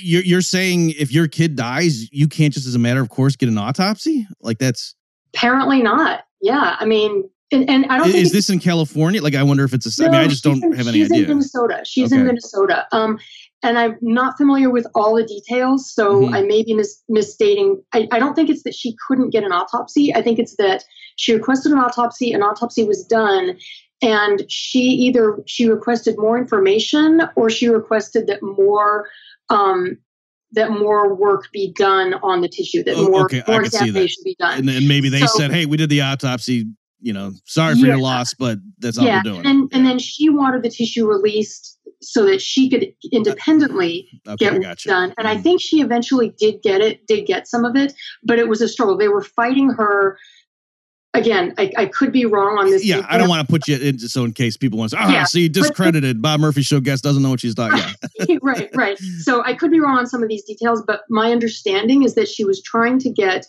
[0.00, 3.36] You're, you're saying if your kid dies, you can't just as a matter of course
[3.36, 4.26] get an autopsy?
[4.40, 4.94] Like that's
[5.34, 6.24] Apparently not.
[6.40, 9.22] Yeah, I mean, and, and I don't think is this in California?
[9.22, 10.04] Like I wonder if it's a.
[10.04, 11.22] I mean, I just don't in- have any she's idea.
[11.24, 11.82] in Minnesota.
[11.84, 12.86] She's in Minnesota.
[12.92, 13.18] Um,
[13.62, 16.34] and I'm not familiar with all the details, so Mhm.
[16.34, 17.80] I may be mis- misstating.
[17.92, 20.12] I, I don't think it's that she couldn't get an autopsy.
[20.14, 20.82] I think it's that
[21.16, 22.32] she requested an autopsy.
[22.32, 23.56] An autopsy was done,
[24.02, 29.08] and she either she requested more information or she requested that more.
[29.48, 29.98] Um,
[30.54, 33.78] that more work be done on the tissue, that Oh, more, okay, more could see
[33.78, 33.84] that.
[33.86, 34.58] examination be done.
[34.58, 36.66] and then maybe they So- said, "Hey, we did the autopsy.
[37.02, 39.90] You know, sorry for your loss, but that's all we're doing." And, and Yeah.
[39.90, 45.14] then she wanted the tissue released so that she could independently okay, get work done.
[45.18, 45.42] And I Mhm.
[45.42, 47.92] think she eventually did get it, did get some of it,
[48.24, 48.96] but it was a struggle.
[48.96, 50.18] They were fighting her.
[51.14, 52.86] Again, I, I could be wrong on this.
[52.86, 55.02] Yeah, I don't want to put you into so in case people want to say,
[55.02, 57.76] "Ah, Yeah, see, discredited." Bob Murphy show guest doesn't know what she's talking.
[57.76, 58.98] Yeah, right, right.
[59.20, 62.28] So I could be wrong on some of these details, but my understanding is that
[62.28, 63.46] she was trying to get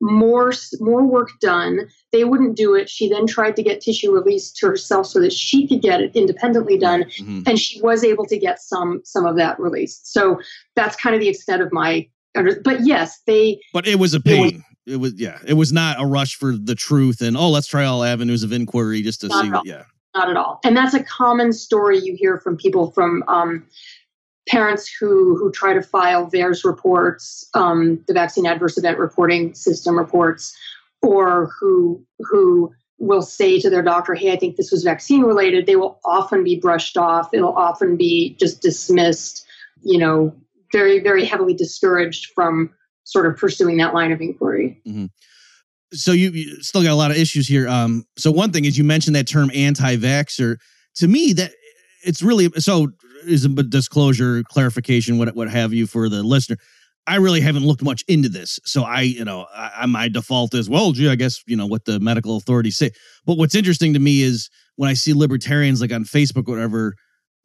[0.00, 1.80] more more work done.
[2.12, 2.88] They wouldn't do it.
[2.88, 6.10] She then tried to get tissue released to herself so that she could get it
[6.14, 7.04] independently done.
[7.20, 7.46] Mhm.
[7.46, 10.12] and she was able to get some some of that released.
[10.12, 10.40] So
[10.76, 12.08] that's kind of the extent of my.
[12.34, 14.64] But yes, they but it was a It was- pain.
[14.86, 17.84] It was yeah, it was not a rush for the truth and oh, let's try
[17.84, 19.66] all avenues of inquiry just to Not see what.
[19.66, 19.82] Yeah,
[20.16, 23.66] not at all, and that's a common story you hear from people from um,
[24.50, 29.96] parents who who try to file VAERS reports, um, the vaccine adverse event reporting system
[29.96, 30.54] reports,
[31.02, 35.66] or who who will say to their doctor, "Hey, I think this was vaccine related."
[35.66, 37.32] They will often be brushed off.
[37.32, 39.46] It'll often be just dismissed.
[39.82, 40.34] You know,
[40.72, 42.70] very very heavily discouraged from
[43.04, 44.80] sort of pursuing that line of inquiry.
[45.92, 47.68] so you, you still got a lot of issues here.
[47.68, 50.56] Um, so one thing is you mentioned that term anti-vaxxer.
[50.96, 51.52] To me, that
[52.04, 52.92] it's really so
[53.26, 56.56] is a disclosure, clarification, what what have you for the listener.
[57.06, 60.68] I really haven't looked much into this, so I, you know, I, my default is
[60.68, 62.90] well, gee, I guess you know what the medical authorities say.
[63.24, 66.94] But what's interesting to me is when I see libertarians like on Facebook, or whatever,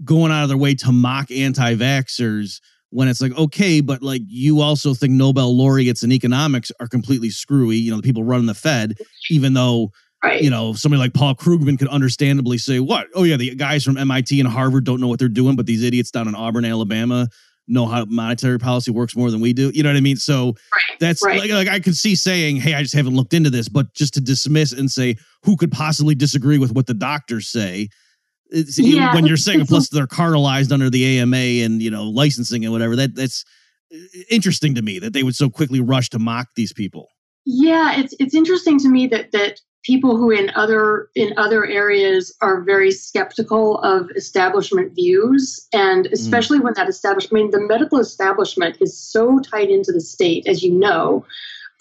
[0.04, 2.60] going out of their way to mock anti-vaxxers
[2.90, 7.30] when it's like okay but like you also think nobel laureates in economics are completely
[7.30, 8.94] screwy you know the people running the fed
[9.30, 9.92] even though
[10.26, 10.42] Right.
[10.42, 13.96] you know somebody like paul krugman could understandably say what oh yeah the guys from
[13.96, 17.28] mit and harvard don't know what they're doing but these idiots down in auburn alabama
[17.68, 20.48] know how monetary policy works more than we do you know what i mean so
[20.74, 21.40] Right, that's right.
[21.40, 24.14] like, like i could see saying hey i just haven't looked into this but just
[24.16, 27.90] to dismiss and say who could possibly disagree with what the doctors say
[28.52, 32.72] Yeah, when you're saying plus they're cartelized under the AMA and you know licensing and
[32.74, 33.44] whatever that that's
[33.94, 33.98] uh,
[34.30, 37.08] interesting to me that they would so quickly rush to mock these people.
[37.46, 42.36] Yeah, it's it's interesting to me that that people who in other in other areas
[42.42, 45.68] are very skeptical of establishment views.
[45.74, 50.02] And especially when that establishment I mean the medical establishment is so tied into the
[50.02, 51.26] state as you know.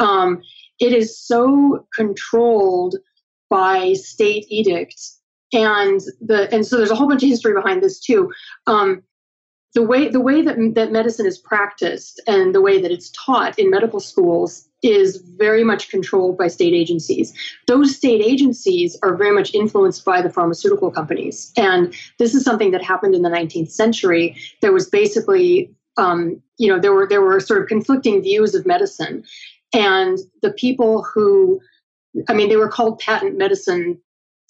[0.00, 0.42] Um,
[0.80, 2.96] it is so controlled
[3.48, 5.20] by state edicts
[5.52, 8.30] and the and so there's a whole bunch of history behind this too.
[8.66, 9.02] Um,
[9.74, 13.58] the way the way that that medicine is practiced and the way that it's taught
[13.58, 17.32] in medical schools is very much controlled by state agencies.
[17.66, 22.70] Those state agencies are very much influenced by the pharmaceutical companies, and this is something
[22.72, 24.36] that happened in the 19th century.
[24.60, 28.66] There was basically, um, you know, there were there were sort of conflicting views of
[28.66, 29.24] medicine,
[29.72, 31.60] and the people who,
[32.28, 33.98] I mean, they were called patent medicine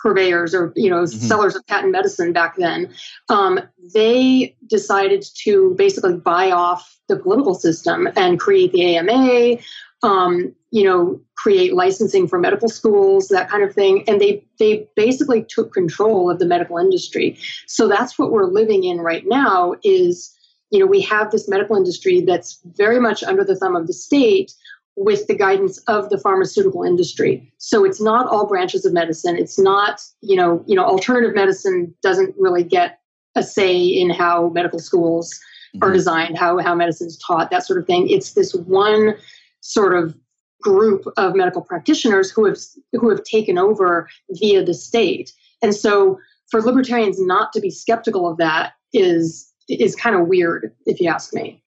[0.04, 1.28] purveyors or you know Mhm.
[1.28, 2.90] sellers of patent medicine back then
[3.30, 3.58] um,
[3.94, 9.56] they decided to basically buy off the political system and create the ama
[10.04, 14.86] um, you know create licensing for medical schools that kind of thing and they they
[14.96, 17.36] basically took control of the medical industry
[17.66, 20.32] so that's what we're living in right now is
[20.70, 23.92] you know we have this medical industry that's very much under the thumb of the
[23.92, 24.52] state
[24.96, 27.52] with the guidance of the pharmaceutical industry.
[27.58, 29.36] So it's not all branches of medicine.
[29.36, 33.00] It's not, you know, you know, alternative medicine doesn't really get
[33.34, 35.36] a say in how medical schools
[35.82, 35.94] are Mhm.
[35.94, 38.08] designed, how how medicine is taught, that sort of thing.
[38.08, 39.16] It's this one
[39.64, 40.14] sort of
[40.62, 42.58] group of medical practitioners who have
[42.92, 45.32] who have taken over via the state.
[45.62, 46.18] And so
[46.50, 51.08] for libertarians not to be skeptical of that is is kind of weird if you
[51.08, 51.62] ask me.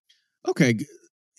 [0.46, 0.78] Okay.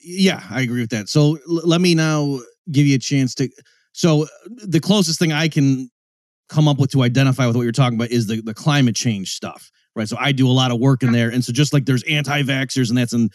[0.02, 1.10] Yeah, I agree with that.
[1.10, 2.40] So l- let me now
[2.72, 3.50] give you a chance to.
[3.94, 5.90] So the closest thing I can
[6.50, 9.32] come up with to identify with what you're talking about is the, the climate change
[9.32, 10.08] stuff, right?
[10.08, 11.30] So I do a lot of work in there.
[11.30, 13.30] And so just like there's anti vaxxers and that's an,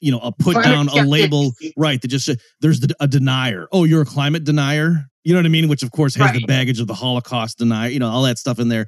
[0.00, 2.00] you know, a put down, a label, right?
[2.00, 2.30] That just,
[2.60, 3.68] there's the, a denier.
[3.72, 5.06] Oh, you're a climate denier.
[5.24, 5.68] You know what I mean?
[5.68, 8.58] Which of course has the baggage of the Holocaust denier, you know, all that stuff
[8.58, 8.86] in there.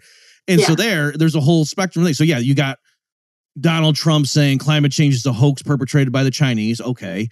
[0.49, 2.19] And so there, there's a whole spectrum of things.
[2.19, 2.79] So yeah, you got
[3.61, 6.81] Donald Trump saying climate change is a hoax perpetrated by the Chinese.
[6.81, 7.29] Okay.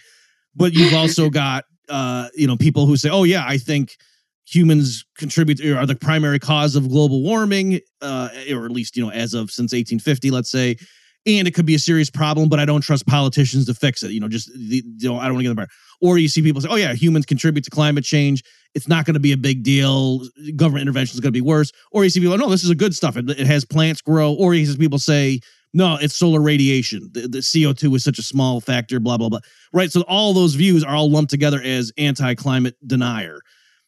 [0.55, 3.97] But you've also got uh, you know, people who say, Oh yeah, I think
[4.45, 9.11] humans contribute are the primary cause of global warming, uh, or at least, you know,
[9.11, 10.77] as of since 1850, let's say.
[11.25, 14.11] And it could be a serious problem, but I don't trust politicians to fix it.
[14.11, 15.67] You know, just the, you know, I don't want to get the
[16.01, 18.43] Or you see people say, "Oh yeah, humans contribute to climate change.
[18.73, 20.21] It's not going to be a big deal.
[20.55, 22.75] Government intervention is going to be worse." Or you see people, "No, this is a
[22.75, 23.17] good stuff.
[23.17, 25.41] It, it has plants grow." Or you see people say,
[25.73, 27.09] "No, it's solar radiation.
[27.11, 29.39] The, the CO two is such a small factor." Blah blah blah.
[29.73, 29.91] Right.
[29.91, 33.41] So all those views are all lumped together as anti-climate denier.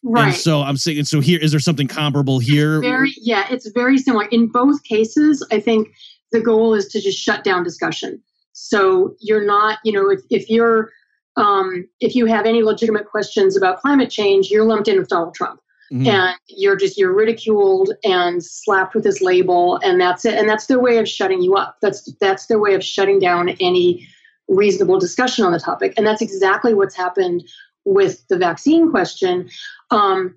[0.04, 0.28] Right.
[0.28, 2.80] And so I'm saying, so here is there something comparable here?
[2.80, 5.94] very yeah it's very similar in both cases i think
[6.32, 8.20] the goal is to just shut down discussion.
[8.52, 10.90] So you're not you know if, if you're
[11.36, 15.34] um, if you have any legitimate questions about climate change you're lumped in with donald
[15.34, 15.60] trump.
[15.92, 16.06] Mhm.
[16.06, 20.34] and you're just you're ridiculed and slapped with this label and that's it.
[20.34, 21.76] And that's their way of shutting you up.
[21.82, 24.08] That's that's their way of shutting down any
[24.48, 25.92] reasonable discussion on the topic.
[25.98, 27.44] And that's exactly what's happened
[27.84, 29.50] with the vaccine question.
[29.90, 30.36] Um,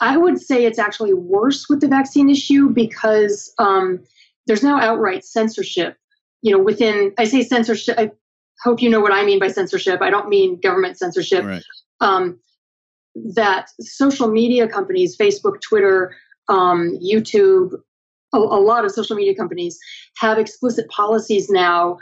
[0.00, 4.00] i would say it's actually worse with the vaccine issue because um,
[4.46, 5.96] there's now outright censorship
[6.42, 8.10] you know within i say censorship i
[8.62, 11.62] hope you know what i mean by censorship i don't mean government censorship Right.
[12.00, 12.38] um,
[13.14, 16.14] that social media companies, Facebook, Twitter,
[16.48, 17.74] um, YouTube,
[18.32, 19.78] a, a lot of social media companies
[20.18, 21.98] have explicit policies now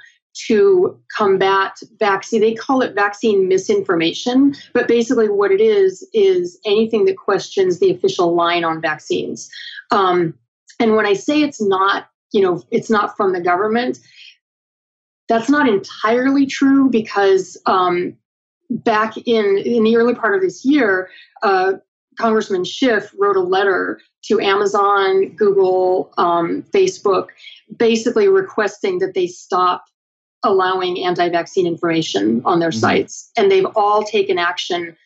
[0.47, 2.41] to combat vaccine.
[2.41, 7.91] They call it vaccine misinformation, but basically what it is is anything that questions the
[7.91, 9.51] official line on vaccines.
[9.91, 10.35] Um,
[10.79, 13.99] and when I say it's not, you know, it's not from the government,
[15.29, 18.17] that's not entirely true because um,
[18.69, 21.09] back in in the early part of this year,
[21.43, 21.75] uh,
[22.19, 27.29] Congressman Schiff wrote a letter to Amazon, Google, um, Facebook,
[27.79, 29.85] basically requesting that they stop
[30.43, 32.81] allowing anti-vaccine information on their Mhm.
[32.81, 34.97] sites, and they've all taken action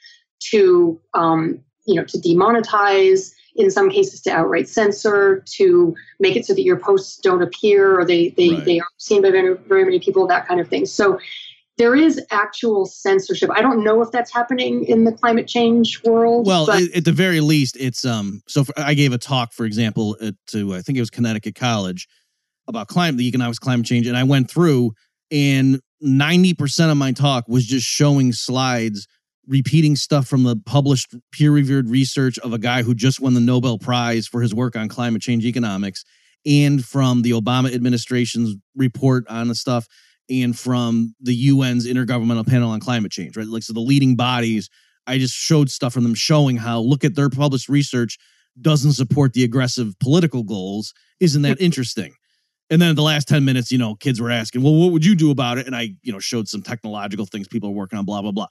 [0.51, 3.33] to um, you know to demonetize.
[3.57, 7.99] In some cases, to outright censor, to make it so that your posts don't appear
[7.99, 8.65] or they they, Right.
[8.65, 10.87] they aren't seen by very, very many people, that kind of thing.
[10.87, 11.21] So
[11.77, 13.51] there is actual censorship.
[13.53, 16.47] I don't know if that's happening in the climate change world.
[16.47, 18.43] Well, but at, the very least, it's um.
[18.47, 21.55] So for, I gave a talk, for example, at, to I think it was Connecticut
[21.55, 22.09] College
[22.67, 24.93] about climate, the economics, of climate change, and I went through,
[25.31, 29.07] and ninety percent of my talk was just showing slides,
[29.47, 33.79] repeating stuff from the published peer-reviewed research of a guy who just won the Nobel
[33.79, 36.05] Prize for his work on climate change economics,
[36.47, 39.87] and from the Obama administration's report on the stuff
[40.31, 43.47] and from the UN's Intergovernmental Panel on Climate Change, right?
[43.47, 44.71] Like, so the leading bodies,
[45.07, 48.19] I just showed stuff from them showing how look at their published research
[48.61, 50.95] doesn't support the aggressive political goals.
[51.21, 52.15] Isn't that interesting?
[52.71, 55.15] And then the last 10 minutes, you know, kids were asking, well, what would you
[55.15, 55.67] do about it?
[55.67, 58.47] And I, you know, showed some technological things people are working on, blah, blah, blah.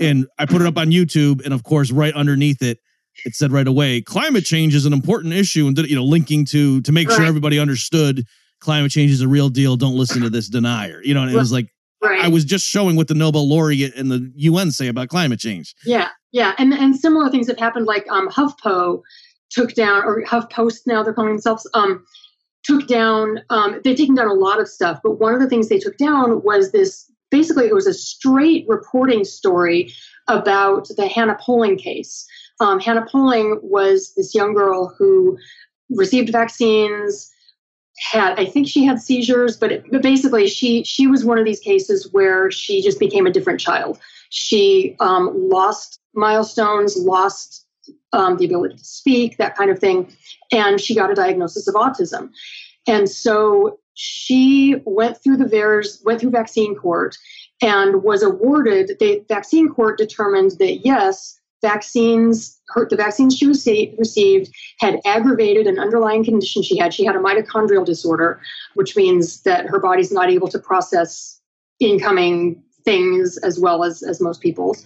[0.00, 1.44] And I put it up on YouTube.
[1.44, 2.78] And of course, right underneath it,
[3.24, 5.66] it said right away, climate change is an important issue.
[5.66, 8.24] And, you know, linking to, to make sure everybody understood
[8.60, 9.76] climate change is a real deal.
[9.76, 11.00] Don't listen to this denier.
[11.04, 11.68] You know, and it was like,
[12.02, 12.24] Right.
[12.24, 15.74] I was just showing what the Nobel laureate and the UN say about climate change.
[15.86, 17.86] Yeah, yeah, and and similar things have happened.
[17.86, 19.02] Like um, HuffPo
[19.50, 21.68] took down, or HuffPost now they're calling themselves.
[21.74, 22.04] Um,
[22.64, 23.40] took down.
[23.50, 25.96] Um, they've taken down a lot of stuff, but one of the things they took
[25.96, 27.08] down was this.
[27.32, 29.92] Basically, it was a straight reporting story
[30.28, 32.24] about the Hannah Poling case.
[32.60, 35.36] Um, Hannah Poling was this young girl who
[35.90, 37.32] received vaccines
[37.98, 41.44] had I think she had seizures, but, it, but basically she she was one of
[41.44, 43.98] these cases where she just became a different child.
[44.30, 47.66] She um, lost milestones, lost
[48.12, 50.14] um, the ability to speak, that kind of thing,
[50.50, 52.30] and she got a diagnosis of autism.
[52.86, 57.16] And so she went through the VAERS, went through vaccine court,
[57.62, 58.96] and was awarded.
[58.98, 65.66] The vaccine court determined that yes, vaccines, her, the vaccines she rece- received had aggravated
[65.66, 66.92] an underlying condition she had.
[66.92, 68.40] She had a mitochondrial disorder,
[68.74, 71.40] which means that her body's not able to process
[71.78, 74.84] incoming things as well as, as most people's.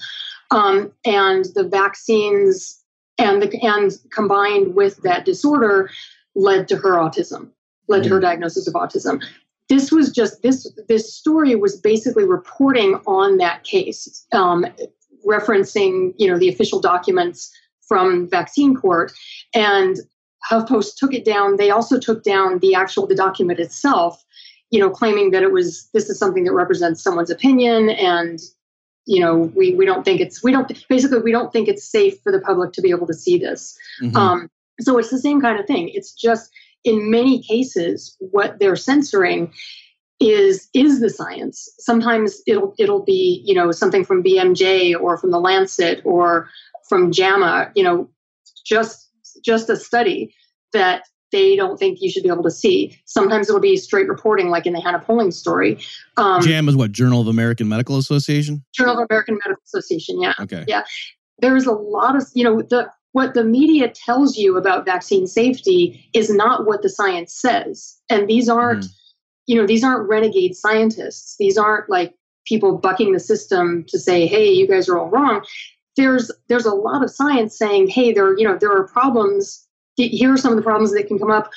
[0.51, 2.81] Um, and the vaccines
[3.19, 5.91] and the and combined with that disorder
[6.35, 7.51] led to her autism,
[7.89, 9.23] led to her diagnosis of autism.
[9.69, 14.67] This was just this this story was basically reporting on that case, um,
[15.27, 17.51] referencing you know the official documents
[17.89, 19.13] from vaccine court,
[19.55, 19.99] and
[20.51, 21.57] HuffPost took it down.
[21.57, 24.25] They also took down the actual the document itself,
[24.71, 28.41] you know, claiming that it was this is something that represents someone's opinion and
[29.07, 32.21] you know we we don't think it's we don't basically we don't think it's safe
[32.23, 33.77] for the public to be able to see this.
[34.01, 34.15] Mhm.
[34.17, 35.89] Um, so it's the same kind of thing.
[35.89, 36.53] It's just
[36.85, 39.53] in many cases what they're censoring
[40.21, 41.69] is is the science.
[41.79, 46.49] Sometimes it'll it'll be you know something from BMJ or from the Lancet or
[46.89, 47.73] from JAMA.
[47.75, 48.11] You know,
[48.65, 49.11] just
[49.45, 50.35] just a study
[50.73, 51.03] that
[51.33, 52.99] they don't think you should be able to see.
[53.05, 55.79] Sometimes it'll be straight reporting, like in the Hannah Poling story.
[56.17, 56.93] Um, JAM is what?
[56.93, 58.65] Journal of American Medical Association?
[58.73, 60.21] Journal of American Medical Association.
[60.21, 60.65] Yeah Okay.
[60.67, 60.85] Yeah.
[61.41, 66.09] There's a lot of you know the what the media tells you about vaccine safety
[66.13, 67.97] is not what the science says.
[68.11, 68.91] And these aren't hmm.
[69.47, 71.37] you know these aren't renegade scientists.
[71.39, 72.15] These aren't like
[72.47, 75.45] people bucking the system to say hey you guys are all wrong.
[75.97, 79.67] There's there's a lot of science saying hey there you know there are problems.
[79.97, 81.51] Here are some of the problems that can come up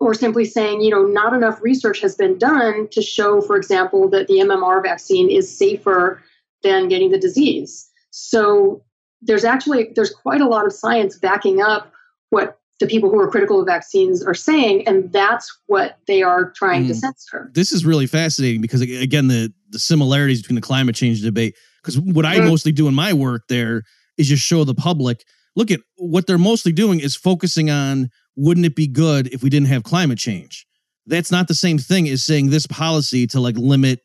[0.00, 4.08] or simply saying you know not enough research has been done to show for example
[4.10, 6.22] that the mmr vaccine is safer
[6.62, 7.88] than getting the disease.
[8.10, 8.82] So
[9.22, 11.92] there's actually there's quite a lot of science backing up
[12.30, 16.50] what the people who are critical of vaccines are saying and that's what they are
[16.56, 16.96] trying to Mm.
[17.00, 21.54] censor this is really fascinating because again the the similarities between the climate change debate
[21.82, 22.48] because what i Mhm.
[22.48, 23.82] mostly do in my work there
[24.18, 25.24] is just show the public
[25.56, 29.48] look at what they're mostly doing is focusing on wouldn't it be good if we
[29.48, 30.66] didn't have climate change
[31.06, 34.00] that's not the same thing as saying this policy to like limit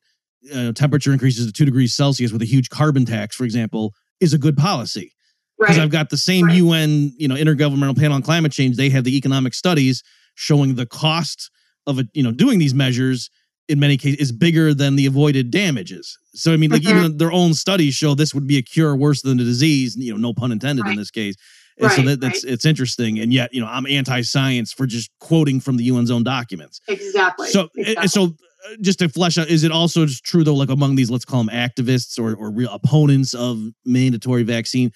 [0.55, 4.34] uh, temperature increases to two degrees celsius with a huge carbon tax for example is
[4.34, 5.11] a good policy
[5.59, 6.55] because right I've got the same Right.
[6.57, 8.78] UN, you know, intergovernmental panel on climate change.
[8.78, 10.03] They have the economic studies
[10.36, 11.49] showing the cost
[11.88, 13.30] of it, you know, doing these measures
[13.67, 16.17] in many cases is bigger than the avoided damages.
[16.34, 16.89] So I mean, like Mhm.
[16.89, 19.95] even their own studies show this would be a cure worse than the disease.
[19.97, 21.36] You know, no pun intended in this case.
[21.78, 25.59] And so that, that's it's interesting, and yet you know I'm anti-science for just quoting
[25.59, 26.80] from the UN's own documents.
[26.88, 28.07] exactly So, exactly.
[28.09, 28.36] so
[28.82, 31.55] just to flesh out, is it also true though, like among these, let's call them
[31.55, 34.91] activists or, or real opponents of mandatory vaccine?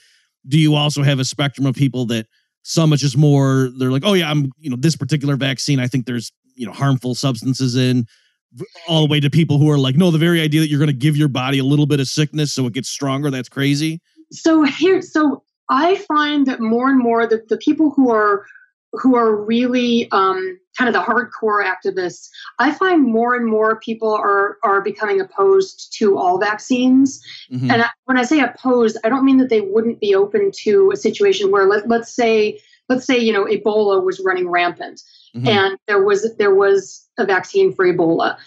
[0.47, 2.27] Do you also have a spectrum of people that
[2.63, 5.87] some are just more, they're like, oh yeah, I'm, you know, this particular vaccine, I
[5.87, 8.05] think there's, you know, harmful substances in,
[8.87, 10.87] all the way to people who are like, no, the very idea that you're going
[10.87, 14.01] to give your body a little bit of sickness so it gets stronger, that's crazy.
[14.31, 18.45] so here so i find that more and more the, the people who are
[19.01, 22.29] who are really um, kind of the hardcore activists
[22.59, 27.21] i find more and more people are are becoming opposed to all vaccines
[27.51, 27.71] Mhm.
[27.71, 30.91] and I, when i say opposed i don't mean that they wouldn't be open to
[30.91, 35.01] a situation where let, let's say let's say you know ebola was running rampant
[35.35, 35.47] Mhm.
[35.47, 38.37] and there was there was a vaccine for ebola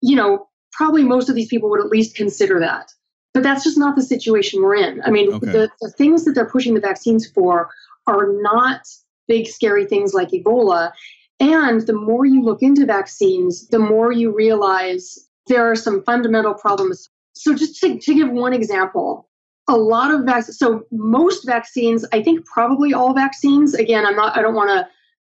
[0.00, 2.92] you know probably most of these people would at least consider that
[3.34, 5.46] but that's just not the situation we're in i mean Okay.
[5.52, 7.70] the, the things that they're pushing the vaccines for
[8.08, 8.80] are not
[9.28, 10.92] big scary things like ebola
[11.40, 15.18] And the more you look into vaccines, the more you realize
[15.48, 17.08] there are some fundamental problems.
[17.34, 19.28] So, just to, to give one example,
[19.68, 24.36] a lot of vaccines, so most vaccines, I think probably all vaccines, again, I'm not,
[24.36, 24.86] I don't want to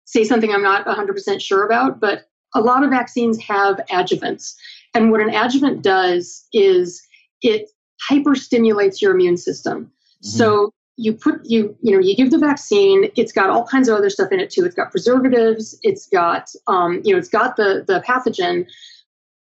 [0.06, 2.24] say something I'm not 100% sure about, but
[2.56, 4.54] a lot of vaccines have adjuvants.
[4.94, 7.02] And what an adjuvant does is
[7.42, 7.70] it
[8.10, 9.86] hyperstimulates your immune system.
[9.86, 10.38] Mm-hmm.
[10.38, 13.98] So you put you you know you give the vaccine it's got all kinds of
[13.98, 14.66] other stuff in it too.
[14.66, 18.68] It's got preservatives it's got um, you know it's got the the pathogen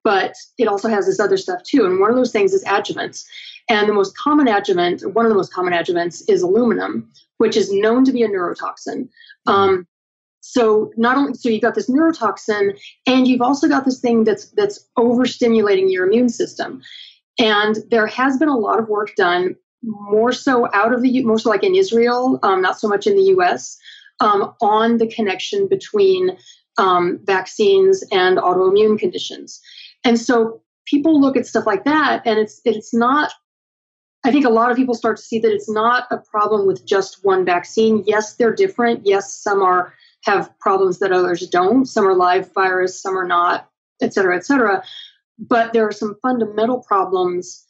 [0.04, 1.86] but it also has this other stuff too.
[1.86, 3.26] And one of those things is adjuvants.
[3.70, 7.72] And the most common adjuvant one of the most common adjuvants is aluminum which is
[7.72, 9.08] known to be a neurotoxin.
[9.46, 9.88] Um,
[10.42, 14.50] so not only so you've got this neurotoxin and you've also got this thing that's
[14.52, 16.82] that's overstimulating your immune system.
[17.40, 19.56] And there has been a lot of work done
[19.88, 23.16] more so out of the more so like in Israel, um, not so much in
[23.16, 23.78] the U.S.
[24.20, 26.38] Um, on the connection between
[26.78, 29.62] um, vaccines and autoimmune conditions,
[30.04, 33.32] and so people look at stuff like that, and it's it's not.
[34.26, 36.86] I think a lot of people start to see that it's not a problem with
[36.86, 38.04] just one vaccine.
[38.06, 39.06] Yes, they're different.
[39.06, 41.86] Yes, some are have problems that others don't.
[41.86, 43.70] Some are live virus, some are not,
[44.02, 44.84] et cetera, et cetera.
[45.40, 47.66] But there are some fundamental problems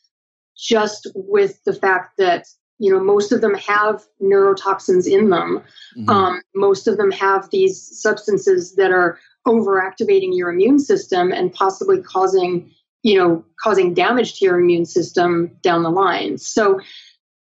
[0.57, 2.47] just with the fact that
[2.79, 5.63] you know most of them have neurotoxins in them
[5.97, 6.09] mm-hmm.
[6.09, 12.01] um, most of them have these substances that are overactivating your immune system and possibly
[12.01, 12.69] causing
[13.03, 16.79] you know causing damage to your immune system down the line so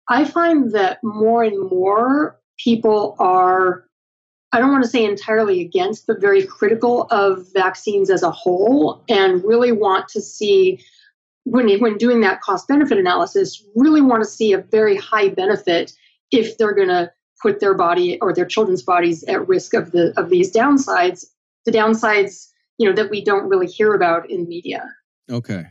[0.08, 3.84] i find that more and more people are
[4.52, 9.02] i don't want to say entirely against but very critical of vaccines as a whole
[9.08, 10.80] and really want to see
[11.44, 15.92] when, when doing that cost benefit analysis, really want to see a very high benefit
[16.30, 20.12] if they're going to put their body or their children's bodies at risk of the
[20.18, 21.26] of these downsides,
[21.66, 24.88] the downsides you know that we don't really hear about in media.
[25.30, 25.64] Okay.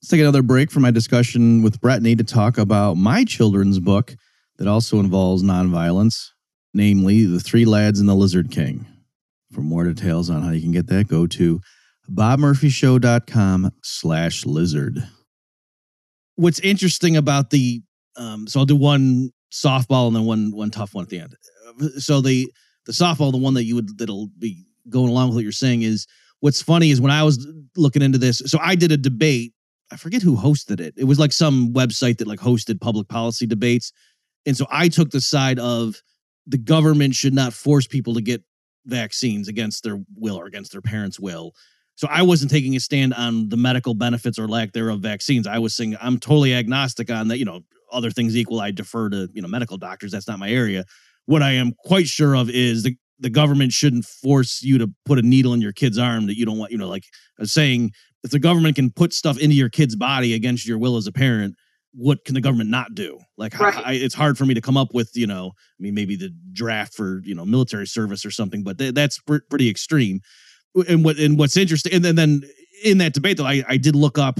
[0.00, 4.16] Let's take another break from my discussion with Brittany to talk about my children's book
[4.58, 6.30] that also involves nonviolence,
[6.74, 8.86] namely The Three Lads and the Lizard King.
[9.52, 11.60] For more details on how you can get that, go to
[12.14, 15.06] bobmurphyshow.com slash lizard.
[16.36, 17.82] What's interesting about the,
[18.16, 21.36] um, so I'll do one softball and then one, one tough one at the end.
[21.98, 22.50] So the,
[22.86, 25.82] the softball, the one that you would, that'll be going along with what you're saying
[25.82, 26.06] is
[26.40, 27.46] what's funny is when I was
[27.76, 29.52] looking into this, so I did a debate.
[29.92, 30.94] I forget who hosted it.
[30.96, 33.92] It was like some website that like hosted public policy debates.
[34.46, 36.02] And so I took the side of
[36.46, 38.42] the government should not force people to get
[38.86, 41.52] vaccines against their will or against their parents' will.
[41.96, 45.46] So I wasn't taking a stand on the medical benefits or lack thereof vaccines.
[45.46, 47.38] I was saying I'm totally agnostic on that.
[47.38, 47.60] You know,
[47.92, 50.12] other things equal, I defer to you know medical doctors.
[50.12, 50.84] That's not my area.
[51.26, 55.18] What I am quite sure of is the the government shouldn't force you to put
[55.18, 56.72] a needle in your kid's arm that you don't want.
[56.72, 57.04] You know, like
[57.44, 57.92] saying,
[58.24, 61.12] if the government can put stuff into your kid's body against your will as a
[61.12, 61.54] parent,
[61.92, 63.18] what can the government not do?
[63.36, 63.76] Like, right.
[63.76, 66.30] I, it's hard for me to come up with, you know, I mean, maybe the
[66.52, 70.20] draft for, you know, military service or something, but th- that's pr- pretty extreme
[70.88, 72.42] and what and what's interesting, and then, then
[72.84, 74.38] in that debate though, I, I did look up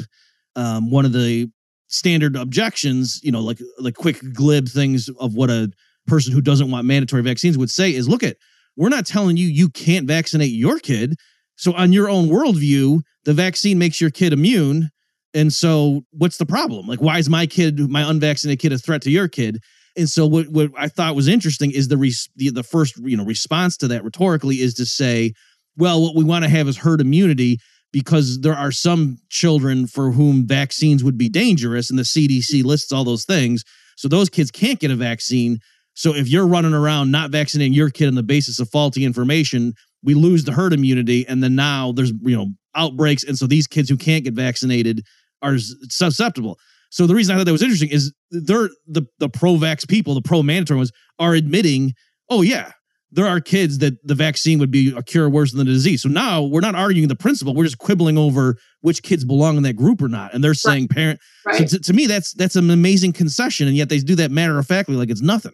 [0.57, 1.49] um, one of the
[1.89, 5.71] standard objections, you know, like like quick glib things of what a
[6.07, 8.37] person who doesn't want mandatory vaccines would say is, look at,
[8.77, 11.15] we're not telling you you can't vaccinate your kid.
[11.57, 14.91] So on your own worldview, the vaccine makes your kid immune.
[15.35, 16.87] And so what's the problem?
[16.87, 19.59] Like, why is my kid, my unvaccinated kid, a threat to your kid?
[19.97, 23.17] And so what, what I thought was interesting is the, res- the the first you
[23.17, 25.35] know response to that rhetorically is to say,
[25.77, 27.59] well, what we want to have is herd immunity
[27.93, 32.93] because there are some children for whom vaccines would be dangerous, and the CDC lists
[32.93, 33.65] all those things.
[33.97, 35.59] So those kids can't get a vaccine.
[35.95, 39.75] So if you're running around not vaccinating your kid on the basis of faulty information,
[40.03, 43.67] we lose the herd immunity, and then now there's you know outbreaks, and so these
[43.67, 45.05] kids who can't get vaccinated
[45.43, 46.59] are susceptible.
[46.91, 50.23] So the reason I thought that was interesting is they're the the pro-vax people, the
[50.23, 51.93] pro-mandatory ones, are admitting,
[52.31, 52.73] oh yeah,
[53.13, 56.03] there are kids that the vaccine would be a cure worse than the disease.
[56.03, 59.63] So now we're not arguing the principle; we're just quibbling over which kids belong in
[59.65, 60.33] that group or not.
[60.35, 60.91] And they're saying right.
[60.91, 61.21] parent.
[61.47, 61.69] Right.
[61.69, 64.59] So to, to, me, that's that's an amazing concession, and yet they do that matter
[64.59, 65.53] of factly, like it's nothing.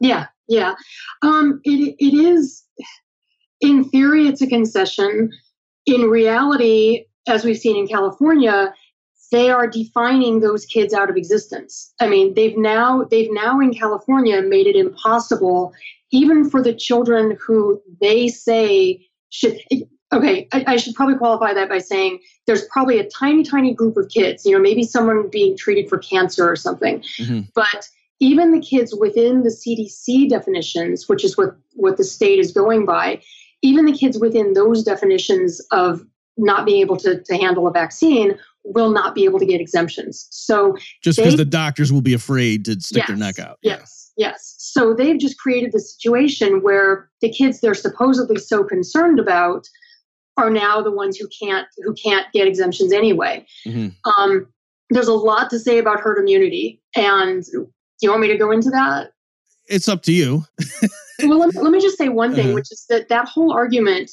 [0.00, 0.74] Yeah, yeah.
[1.22, 2.64] Um, it it is.
[3.62, 5.30] In theory, it's a concession.
[5.86, 8.74] In reality, as we've seen in California,
[9.32, 11.92] they are defining those kids out of existence.
[12.00, 15.72] I mean, they've now they've now in California made it impossible
[16.12, 19.58] even for the children who they say should
[20.12, 23.96] okay I, I, should probably qualify that by saying there's probably a tiny tiny group
[23.96, 27.40] of kids you know maybe someone being treated for cancer or something mm-hmm.
[27.54, 27.88] but
[28.20, 32.86] even the kids within the cdc definitions which is what what the state is going
[32.86, 33.20] by
[33.62, 36.06] even the kids within those definitions of
[36.38, 40.26] not being able to, to handle a vaccine will not be able to get exemptions.
[40.30, 43.58] So just because the doctors will be afraid to stick yes, their neck out.
[43.62, 44.28] Yes, yeah.
[44.28, 44.54] yes.
[44.58, 49.66] So they've just created this situation where the kids they're supposedly so concerned about
[50.36, 53.46] are now the ones who can't who can't get exemptions anyway.
[53.66, 53.88] Mm-hmm.
[54.20, 54.46] Um,
[54.90, 57.68] there's a lot to say about herd immunity, and do
[58.02, 59.12] you want me to go into that?
[59.68, 60.44] It's up to you.
[61.22, 62.54] well, let me, let me, just say one thing, uh-huh.
[62.54, 64.12] which is that that whole argument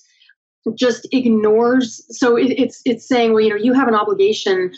[0.75, 2.05] just ignores.
[2.17, 4.71] So it, it's it's saying, well, you know, you have an obligation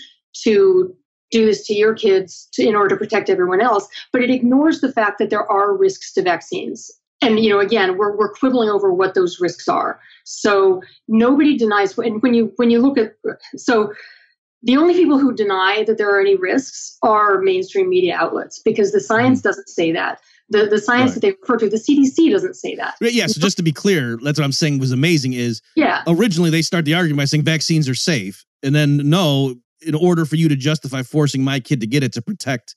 [0.43, 0.95] to
[1.31, 4.81] do this to your kids to, in order to protect everyone else, but it ignores
[4.81, 6.91] the fact that there are risks to vaccines.
[7.21, 9.99] And you know, again, we're we're quibbling over what those risks are.
[10.25, 11.97] So nobody denies.
[11.97, 13.15] And when you when you look at
[13.57, 13.93] so
[14.63, 18.91] the only people who deny that there are any risks are mainstream media outlets because
[18.91, 19.49] the science mm-hmm.
[19.49, 20.19] doesn't say that.
[20.49, 21.13] The, the science right.
[21.15, 22.95] that they refer to, the CDC doesn't say that.
[23.01, 26.03] Yeah, so just to be clear, that's what I'm saying was amazing is yeah.
[26.07, 28.45] originally they start the argument by saying vaccines are safe.
[28.61, 32.13] And then no, in order for you to justify forcing my kid to get it
[32.13, 32.75] to protect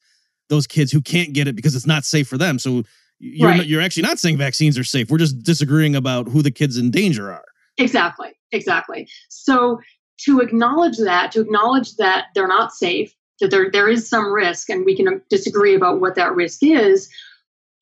[0.48, 2.58] those kids who can't get it because it's not safe for them.
[2.58, 2.84] So
[3.18, 3.66] you're, right.
[3.66, 5.10] you're actually not saying vaccines are safe.
[5.10, 7.44] We're just disagreeing about who the kids in danger are.
[7.76, 8.30] Exactly.
[8.52, 9.08] Exactly.
[9.28, 9.80] So
[10.22, 14.68] to acknowledge that, to acknowledge that they're not safe, that there, there is some risk,
[14.68, 17.08] and we can disagree about what that risk is,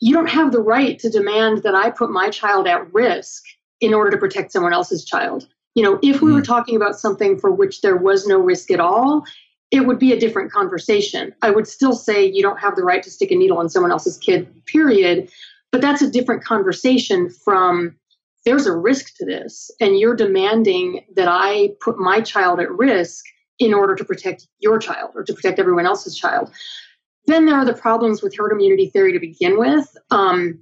[0.01, 3.45] you don't have the right to demand that I put my child at risk
[3.81, 5.49] in order to protect someone else's child.
[5.75, 6.47] You know, if we were mm.
[6.47, 9.25] talking about something for which there was no risk at all,
[9.71, 11.35] it would be a different conversation.
[11.43, 13.93] I would still say you don't have the right to stick a needle in someone
[13.93, 15.31] else's kid, period.
[15.73, 17.97] But that's a different conversation from
[18.45, 23.25] there's a risk to this, and you're demanding that I put my child at risk
[23.59, 26.51] in order to protect your child or to protect everyone else's child.
[27.27, 29.97] Then there are the problems with herd immunity theory to begin with.
[30.11, 30.61] Um,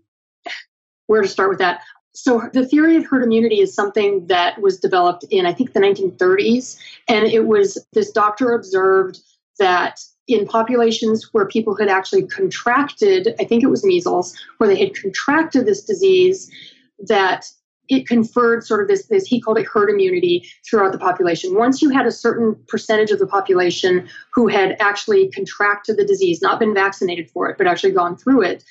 [1.06, 1.82] where to start with that?
[2.14, 5.80] So, the theory of herd immunity is something that was developed in, I think, the
[5.80, 6.78] 1930s.
[7.08, 9.20] And it was this doctor observed
[9.58, 14.78] that in populations where people had actually contracted, I think it was measles, where they
[14.78, 16.50] had contracted this disease,
[17.00, 17.50] that
[17.88, 21.54] it conferred sort of this, this he called it herd immunity throughout the population.
[21.54, 26.40] Once you had a certain percentage of the population who had actually contracted the disease,
[26.40, 28.64] not been vaccinated for it, but actually gone through it,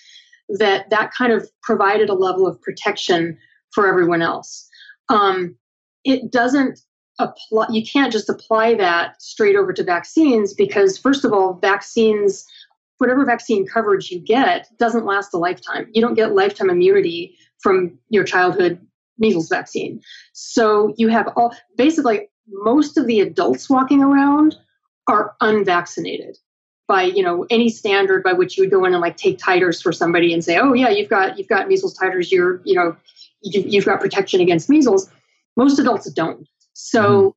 [0.49, 3.37] that that kind of provided a level of protection
[3.71, 4.67] for everyone else.
[5.09, 5.55] Um,
[6.03, 6.79] it doesn't
[7.19, 7.67] apply.
[7.69, 12.45] You can't just apply that straight over to vaccines because, first of all, vaccines.
[12.99, 15.89] Whatever vaccine coverage you get doesn't last a lifetime.
[15.91, 18.79] You don't get lifetime immunity from your childhood
[19.17, 20.01] measles vaccine.
[20.33, 24.55] So you have all basically most of the adults walking around
[25.07, 26.37] are unvaccinated
[26.87, 29.81] by you know any standard by which you would go in and like take titers
[29.81, 32.95] for somebody and say oh yeah you've got you've got measles titers you're you know
[33.41, 35.09] you, have got protection against measles
[35.55, 37.29] most adults don't so mm-hmm.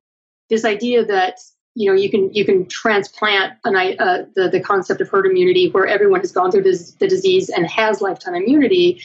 [0.51, 1.39] this idea that
[1.75, 5.71] you know you can you can transplant an, uh, the the concept of herd immunity
[5.71, 9.01] where everyone has gone through this, the disease and has lifetime immunity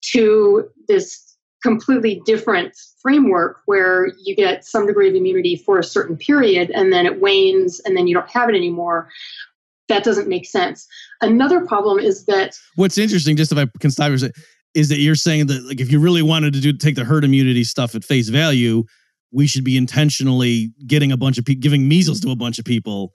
[0.00, 1.29] to this
[1.62, 6.92] completely different framework where you get some degree of immunity for a certain period and
[6.92, 9.08] then it wanes and then you don't have it anymore.
[9.88, 10.86] That doesn't make sense.
[11.20, 14.30] Another problem is that what's interesting, just if I can stop you,
[14.74, 17.24] is that you're saying that like if you really wanted to do take the herd
[17.24, 18.84] immunity stuff at face value,
[19.32, 22.64] we should be intentionally getting a bunch of people giving measles to a bunch of
[22.64, 23.12] people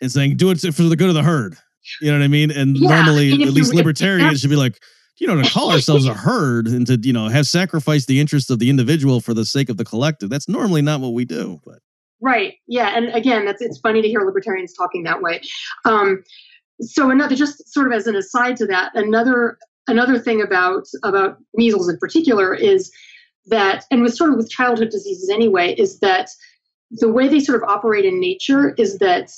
[0.00, 1.56] and saying do it for the good of the herd.
[2.00, 2.50] You know what I mean?
[2.50, 4.82] And yeah, normally, and at least libertarians should be like,
[5.20, 8.48] you know, to call ourselves a herd and to, you know, have sacrificed the interests
[8.48, 10.30] of the individual for the sake of the collective.
[10.30, 11.60] That's normally not what we do.
[11.64, 11.80] But
[12.20, 15.42] right, yeah, and again, that's it's funny to hear libertarians talking that way.
[15.84, 16.24] Um,
[16.80, 21.36] so another, just sort of as an aside to that, another another thing about about
[21.54, 22.90] measles in particular is
[23.46, 26.30] that, and with sort of with childhood diseases anyway, is that
[26.90, 29.30] the way they sort of operate in nature is that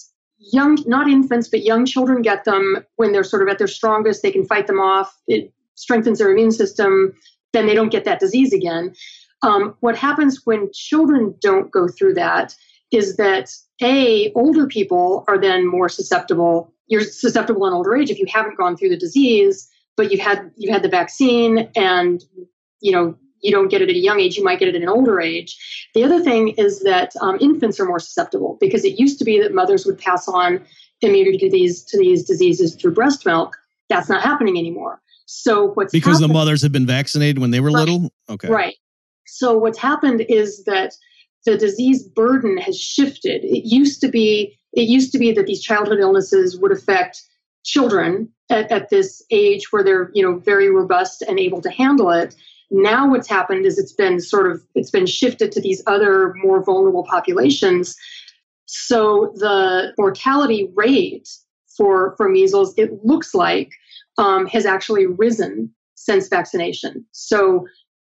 [0.53, 4.23] young not infants but young children get them when they're sort of at their strongest
[4.23, 7.13] they can fight them off it strengthens their immune system,
[7.53, 8.95] then they don't get that disease again.
[9.43, 12.55] Um, what happens when children don't go through that
[12.93, 13.51] is that
[13.83, 16.73] a older people are then more susceptible.
[16.87, 20.51] You're susceptible in older age if you haven't gone through the disease, but you've had
[20.57, 22.23] you've had the vaccine, and
[22.81, 24.37] you know you don't get it at a young age.
[24.37, 25.59] You might get it at an older age.
[25.95, 29.41] The other thing is that um, infants are more susceptible because it used to be
[29.41, 30.65] that mothers would pass on
[31.01, 33.57] immunity to these to these diseases through breast milk.
[33.89, 35.02] That's not happening anymore.
[35.27, 38.13] So what's because happened, the mothers have been vaccinated when they were right, little.
[38.29, 38.77] Okay, right.
[39.27, 40.95] So what's happened is that
[41.45, 43.45] the disease burden has shifted.
[43.45, 47.23] It used to be it used to be that these childhood illnesses would affect
[47.65, 52.11] children at, at this age where they're you know very robust and able to handle
[52.11, 52.35] it.
[52.71, 56.63] Now what's happened is it's been sort of it's been shifted to these other more
[56.63, 57.97] vulnerable populations.
[58.67, 61.29] So the mortality rate
[61.77, 63.73] for for measles, it looks like,
[64.19, 67.05] um, has actually risen since vaccination.
[67.13, 67.67] So,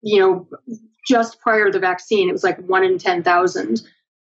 [0.02, 0.48] you know,
[1.06, 3.82] just prior to the vaccine, it was like one in ten thousand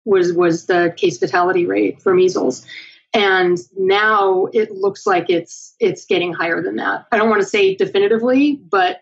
[0.06, 2.66] was was the case fatality rate for measles
[3.14, 7.48] and now it looks like it's it's getting higher than that i don't want to
[7.48, 9.02] say definitively but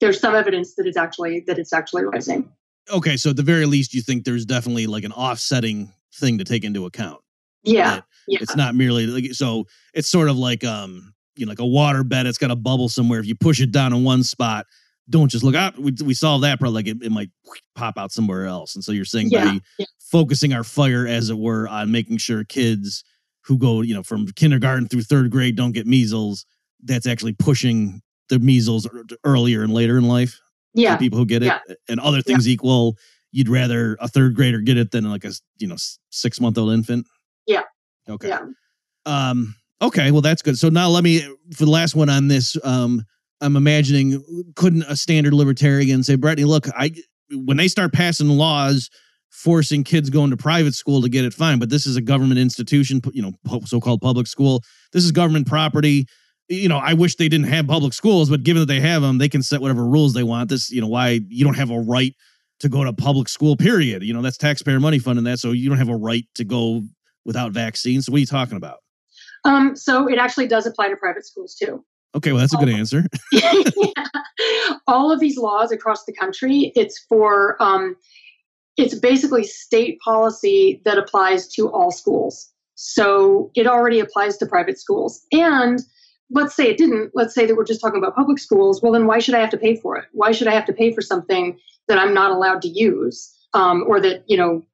[0.00, 2.50] there's some evidence that it's actually that it's actually rising
[2.92, 6.44] Okay, so at the very least, you think there's definitely like an offsetting thing to
[6.44, 7.20] take into account.
[7.62, 9.66] yeah yeah It's not merely like so.
[9.94, 12.26] It's sort of like um, you know, like a water bed.
[12.26, 13.18] It's got a bubble somewhere.
[13.18, 14.66] If you push it down in one spot,
[15.08, 15.76] don't just look up.
[15.78, 16.74] We we solve that problem.
[16.74, 17.30] Like it, it might
[17.74, 18.74] pop out somewhere else.
[18.76, 19.86] And so you're saying Yeah, by yeah.
[19.98, 23.02] focusing our fire, as it were, on making sure kids
[23.44, 26.44] who go, you know, from kindergarten through third grade don't get measles.
[26.82, 28.88] That's actually pushing the measles
[29.24, 30.38] earlier and later in life
[30.74, 31.46] yeah people who get it.
[31.46, 31.74] Yeah.
[31.88, 32.96] And other things equal,
[33.32, 35.76] you'd rather a third grader get it than like a you know
[36.10, 37.06] six month old infant.
[37.46, 37.62] Yeah.
[38.08, 38.28] Okay.
[38.28, 38.40] yeah
[39.06, 39.56] Um.
[39.82, 40.10] Okay.
[40.10, 40.58] Well, that's good.
[40.58, 41.20] So now let me
[41.54, 42.56] for the last one on this.
[42.64, 43.04] Um.
[43.42, 44.22] I'm imagining
[44.54, 46.92] couldn't a standard libertarian say, Brittany, look, I
[47.32, 48.90] when they start passing laws
[49.30, 52.38] forcing kids going to private school to get it fine, but this is a government
[52.38, 53.32] institution, you know,
[53.64, 54.62] so-called public school.
[54.92, 56.06] This is government property.
[56.50, 59.16] You know, I wish they didn't have public schools, but given that they have them,
[59.16, 60.50] they can set whatever rules they want.
[60.50, 62.14] This, you know, why you don't have a right
[62.58, 64.02] to go to public school, period.
[64.02, 65.38] You know, that's taxpayer money funding that.
[65.38, 66.82] So you don't have a right to go
[67.24, 68.04] without vaccines.
[68.04, 68.80] So what are you talking about?
[69.44, 71.84] Um so it actually does apply to private schools too.
[72.14, 73.04] Okay, well, that's a good answer.
[74.88, 77.96] all of these laws across the country it's for um,
[78.76, 82.50] it's basically state policy that applies to all schools.
[82.74, 85.24] So it already applies to private schools.
[85.30, 85.80] And
[86.30, 87.12] let's say it didn't.
[87.14, 88.82] Let's say that we're just talking about public schools.
[88.82, 90.06] Well then why should i have to pay for it?
[90.12, 93.84] Why should i have to pay for something that i'm not allowed to use um,
[93.86, 94.64] or that you know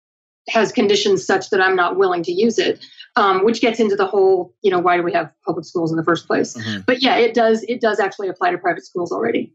[0.49, 2.85] has conditions such that i'm not willing to use it
[3.17, 5.97] um, which gets into the whole you know why do we have public schools in
[5.97, 6.81] the first place Uh-huh.
[6.87, 9.53] but yeah it does it does actually apply to private schools already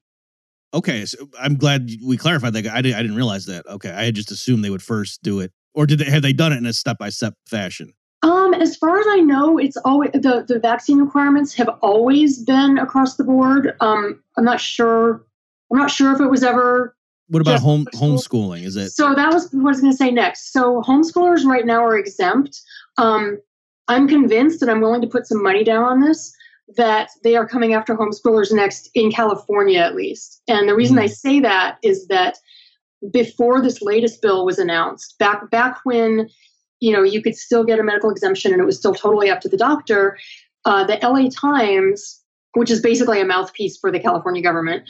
[0.73, 2.65] Okay, so I'm glad we clarified that.
[2.67, 3.67] I didn't, I didn't realize that.
[3.67, 6.31] Okay, I had just assumed they would first do it, or did they have they
[6.31, 7.93] done it in a step by step fashion?
[8.23, 12.77] Um, as far as I know, it's always the, the vaccine requirements have always been
[12.77, 13.75] across the board.
[13.81, 15.25] Um, I'm not sure.
[15.73, 16.95] I'm not sure if it was ever.
[17.31, 18.65] What about home homeschooling?
[18.65, 20.51] Is it So that was what I was going to say next.
[20.51, 22.61] So homeschoolers right now are exempt.
[22.97, 23.39] Um,
[23.87, 26.33] I'm convinced, and I'm willing to put some money down on this,
[26.75, 30.41] that they are coming after homeschoolers next in California, at least.
[30.49, 31.03] And the reason Mhm.
[31.03, 32.37] I say that is that
[33.13, 36.29] before this latest bill was announced, back back when
[36.81, 39.39] you know you could still get a medical exemption and it was still totally up
[39.41, 40.17] to the doctor,
[40.65, 42.21] uh, the LA Times,
[42.55, 44.83] which is basically a mouthpiece for the California government,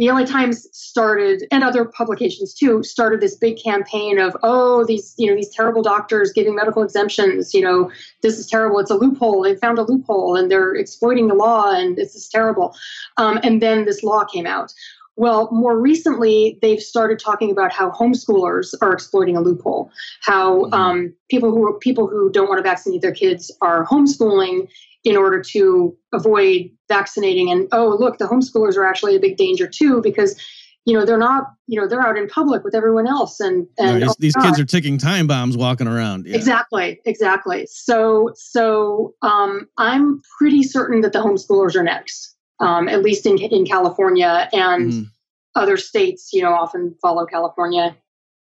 [0.00, 5.14] the LA Times started, and other publications too, started this big campaign of, oh, these,
[5.18, 7.52] you know, these terrible doctors giving medical exemptions.
[7.52, 7.90] You know,
[8.22, 8.78] this is terrible.
[8.78, 9.42] It's a loophole.
[9.42, 12.74] They found a loophole, and they're exploiting the law, and this is terrible.
[13.18, 14.72] Um, and then this law came out.
[15.16, 19.90] Well, more recently, they've started talking about how homeschoolers are exploiting a loophole.
[20.22, 20.72] How Mhm.
[20.72, 24.68] um, people who people who don't want to vaccinate their kids are homeschooling
[25.04, 29.66] in order to avoid vaccinating and oh look the homeschoolers are actually a big danger
[29.66, 30.38] too because
[30.84, 34.02] you know they're not you know they're out in public with everyone else and and
[34.02, 36.26] these, oh these kids are ticking time bombs walking around?
[36.26, 36.36] Yeah.
[36.36, 43.02] exactly exactly so so um, i'm pretty certain that the homeschoolers are next um, at
[43.02, 45.06] least in in california and Mhm.
[45.54, 47.96] other states you know often follow california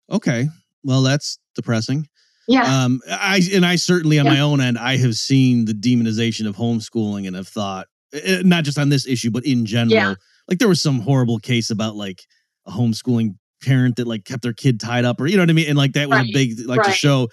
[0.09, 0.47] Okay,
[0.83, 2.07] well that's depressing.
[2.47, 4.33] Yeah Um, I and I certainly on Yeah.
[4.33, 8.63] my own end, I have seen the demonization of homeschooling and have thought, eh, not
[8.63, 9.93] just on this issue, but in general.
[9.93, 10.15] Yeah.
[10.47, 12.21] Like there was some horrible case about like
[12.65, 15.53] a homeschooling parent that like kept their kid tied up, or you know what I
[15.53, 17.27] mean, and like that was a big like to show.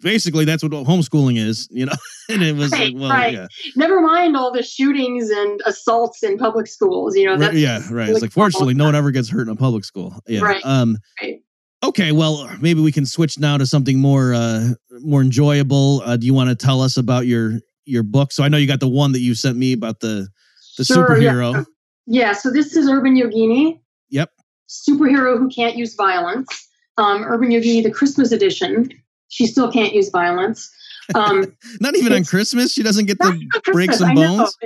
[0.00, 1.92] Basically, that's what homeschooling is, you know.
[2.30, 3.34] and it was Right, like, well, right.
[3.34, 3.46] yeah,
[3.76, 7.82] never mind all the shootings and assaults in public schools you know Right, that's yeah,
[7.90, 8.08] right.
[8.08, 10.18] It's like fortunately, no one ever gets hurt in a public school.
[10.26, 10.40] Yeah.
[10.40, 10.96] Right, Um.
[11.20, 11.40] right.
[11.84, 14.70] Okay, well, maybe we can switch now to something more uh
[15.00, 16.02] more enjoyable.
[16.04, 18.32] Uh, do you want to tell us about your your book?
[18.32, 20.28] So I know you got the one that you sent me about the
[20.78, 21.64] the Sure, superhero.
[22.06, 23.80] Yeah, so this is Urban Yogini.
[24.08, 24.30] Yep.
[24.68, 26.48] Superhero who can't use violence.
[26.96, 28.90] Um, Urban Yogini, the Christmas edition.
[29.28, 30.70] She still can't use violence.
[31.14, 32.72] Um, Not even on Christmas.
[32.72, 34.36] She doesn't get to break some I know.
[34.38, 34.56] bones.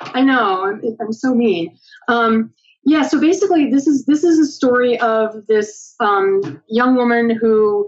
[0.00, 0.64] I know.
[0.64, 1.76] I'm, I'm so mean.
[2.08, 2.52] Um,
[2.88, 3.02] yeah.
[3.02, 7.86] So basically, this is this is a story of this um, young woman who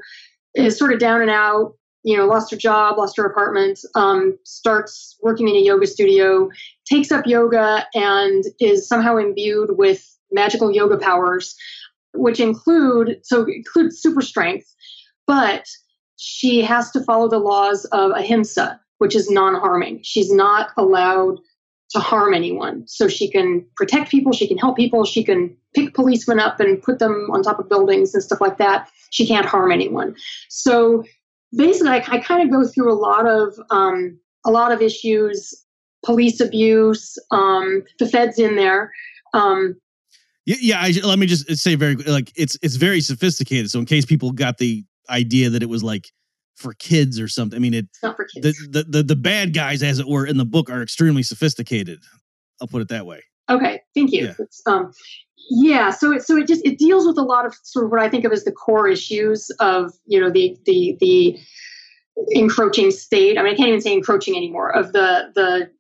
[0.55, 1.75] is sort of down and out.
[2.03, 3.81] You know, lost her job, lost her apartment.
[3.95, 6.51] Um, starts working in a yoga studio,
[6.87, 11.57] takes up yoga, and is somehow imbued with magical yoga powers,
[12.15, 14.75] which include so include super strength,
[15.27, 15.67] but
[16.17, 20.01] she has to follow the laws of ahimsa, which is non-harming.
[20.03, 21.39] She's not allowed
[21.91, 22.87] to harm anyone.
[22.87, 26.81] So she can protect people, she can help people, she can pick policemen up and
[26.83, 28.89] put them on top of buildings and stuff like that.
[29.11, 30.15] She can't harm anyone.
[30.49, 31.05] So
[31.57, 35.65] basically, I, I kind of go through a lot of um, a lot of issues,
[36.05, 38.93] police abuse, um, the feds in there.
[39.35, 39.77] Um,
[40.47, 40.81] yeah, yeah.
[40.81, 43.71] I, let me just say very like it's it's very sophisticated.
[43.71, 46.13] So in case people got the idea that it was like
[46.61, 47.57] for kids or something.
[47.57, 48.59] I mean, it, it's not for kids.
[48.69, 52.01] The, the, the, the bad guys, as it were, in the book are extremely sophisticated.
[52.61, 53.23] I'll put it that way.
[53.49, 54.33] Okay, thank you.
[54.39, 54.45] Yeah.
[54.73, 54.93] Um,
[55.51, 58.01] yeah, so it so it just it deals with a lot of sort of what
[58.01, 61.39] I think of as the core issues of you know the the the
[62.31, 63.37] encroaching state.
[63.37, 65.71] I mean, I can't even say encroaching anymore of the the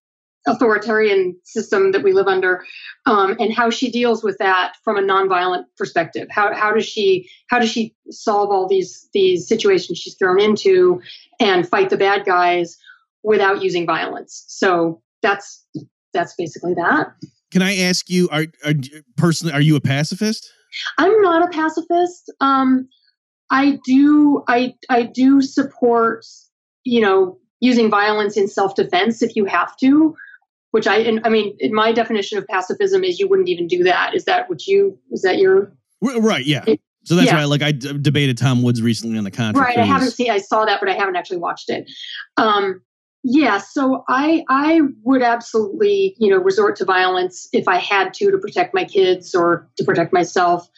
[0.46, 2.64] authoritarian system that we live under,
[3.06, 6.28] um, and how she deals with that from a nonviolent perspective.
[6.30, 11.00] How how does she how does she solve all these these situations she's thrown into
[11.38, 12.76] and fight the bad guys
[13.22, 14.44] without using violence?
[14.48, 15.64] So that's
[16.12, 17.14] that's basically that.
[17.50, 18.74] Can I ask you, are, are
[19.16, 20.52] personally, are you a pacifist?
[20.98, 22.32] I'm not a pacifist.
[22.40, 22.88] Um,
[23.50, 26.24] I do, I, I do support,
[26.84, 30.14] you know, using violence in self-defense if you have to
[30.70, 34.14] which I, I mean, in my definition of pacifism is you wouldn't even do that.
[34.14, 35.72] Is that what you, is that your?
[36.00, 36.44] Right.
[36.44, 36.64] Yeah.
[37.04, 37.36] So that's yeah.
[37.36, 39.76] why, like, I d- debated Tom Woods recently on the Contra Cruise.
[39.76, 39.82] Right.
[39.82, 41.90] I haven't seen, I saw that, but I haven't actually watched it.
[42.36, 42.82] Um,
[43.24, 43.58] yeah.
[43.58, 48.38] So I, I would absolutely, you know, resort to violence if I had to, to
[48.38, 50.68] protect my kids or to protect myself.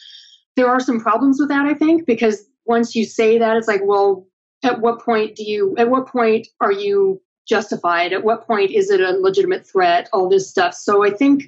[0.55, 3.81] There are some problems with that, I think, because once you say that, it's like,
[3.83, 4.27] well,
[4.63, 8.13] at what point do you, at what point are you justified?
[8.13, 10.09] At what point is it a legitimate threat?
[10.13, 10.73] All this stuff.
[10.73, 11.45] So I think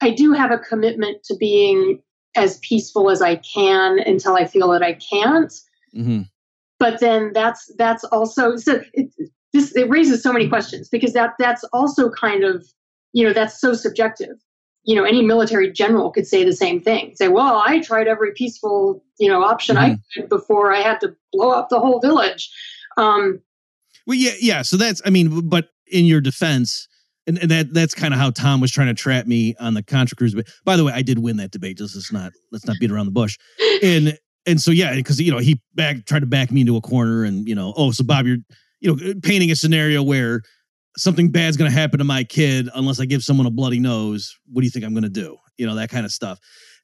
[0.00, 2.02] I do have a commitment to being
[2.36, 5.52] as peaceful as I can until I feel that I can't.
[5.94, 6.22] Mm-hmm.
[6.78, 9.10] But then that's that's also so it,
[9.52, 12.66] this it raises so many questions because that that's also kind of
[13.12, 14.38] you know that's so subjective.
[14.84, 17.14] You know, any military general could say the same thing.
[17.16, 19.92] Say, "Well, I tried every peaceful you know option mm-hmm.
[19.92, 22.50] I could before I had to blow up the whole village."
[22.96, 23.42] Um,
[24.06, 24.62] well, yeah, yeah.
[24.62, 26.88] So that's, I mean, but in your defense,
[27.26, 29.82] and, and that that's kind of how Tom was trying to trap me on the
[29.82, 30.34] Contra Cruise.
[30.34, 31.78] But by the way, I did win that debate.
[31.78, 33.36] Just let's not let's not beat around the bush.
[33.82, 36.80] And and so yeah, because you know he back tried to back me into a
[36.80, 38.38] corner, and you know, oh, so Bob, you're
[38.80, 40.40] you know painting a scenario where
[40.96, 44.34] something bad's going to happen to my kid unless I give someone a bloody nose.
[44.50, 45.36] What do you think I'm going to do?
[45.56, 46.38] You know that kind of stuff.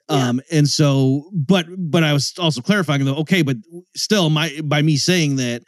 [0.08, 0.28] Yeah.
[0.28, 3.16] Um, and so, but but I was also clarifying though.
[3.16, 3.56] Okay, but
[3.96, 5.62] still, my by me saying that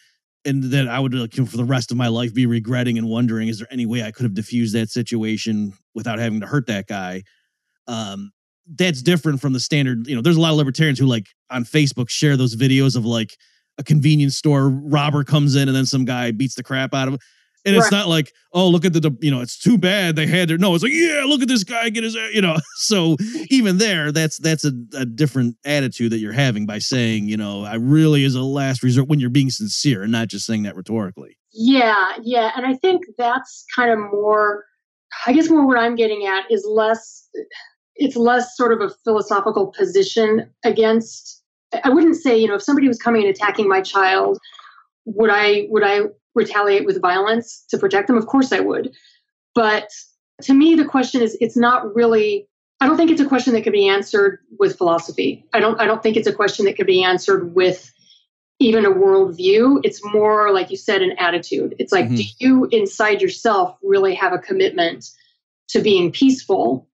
[0.45, 3.49] and that I would like for the rest of my life be regretting and wondering
[3.49, 6.87] is there any way I could have diffused that situation without having to hurt that
[6.87, 7.23] guy?
[7.87, 8.33] Um
[8.77, 11.65] that's different from the standard you know there's a lot of libertarians who like on
[11.65, 13.37] Facebook share those videos of like
[13.79, 17.15] a convenience store robber comes in and then some guy beats the crap out of
[17.15, 17.21] him
[17.69, 17.99] and it's right.
[17.99, 20.57] not like, oh, look at the, you know, it's too bad they had their.
[20.57, 22.57] No, it's like, yeah, look at this guy get his, you know.
[22.81, 23.17] So
[23.51, 27.65] even there, that's that's a, a different attitude that you're having by saying, you know,
[27.65, 30.77] I really is a last resort when you're being sincere and not just saying that
[30.77, 31.37] rhetorically.
[31.53, 34.65] Yeah, yeah, and I think that's kind of more.
[35.27, 37.29] I guess more what I'm getting at is less.
[37.97, 41.43] It's less sort of a philosophical position against.
[41.85, 44.39] I wouldn't say, you know, if somebody was coming and attacking my child,
[45.05, 46.03] would I would I
[46.39, 48.17] retaliate with violence to protect them?
[48.17, 48.95] Of course I would.
[49.55, 49.91] But
[50.43, 52.49] to me, the question is it's not really
[52.81, 55.45] I don't think it's a question that can be answered with philosophy.
[55.53, 57.93] I don't I don't think it's a question that can be answered with
[58.61, 59.81] even a worldview.
[59.85, 61.75] It's more like you said, an attitude.
[61.79, 62.15] It's like, mm-hmm.
[62.17, 65.11] do you inside yourself really have a commitment
[65.69, 66.89] to being peaceful?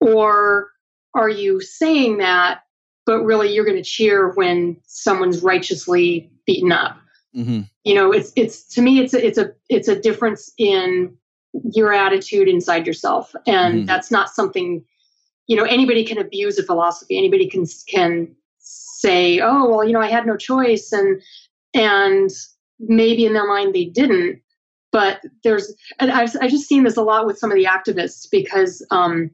[0.00, 0.70] Or
[1.14, 2.62] are you saying that,
[3.06, 6.98] but really you're going to cheer when someone's righteously beaten up?
[7.36, 7.62] Mm-hmm.
[7.84, 11.16] You know, it's it's to me it's a, it's a it's a difference in
[11.72, 13.86] your attitude inside yourself, and mm-hmm.
[13.86, 14.84] that's not something
[15.46, 17.18] you know anybody can abuse a philosophy.
[17.18, 21.20] Anybody can can say, oh well, you know, I had no choice, and
[21.74, 22.30] and
[22.80, 24.40] maybe in their mind they didn't.
[24.92, 28.26] But there's, and I've I've just seen this a lot with some of the activists
[28.30, 29.30] because, um,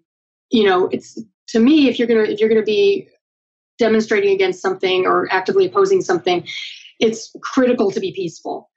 [0.51, 3.09] you know, it's to me if you're gonna if you're gonna be
[3.79, 6.45] demonstrating against something or actively opposing something
[7.03, 8.71] it's critical to be peaceful.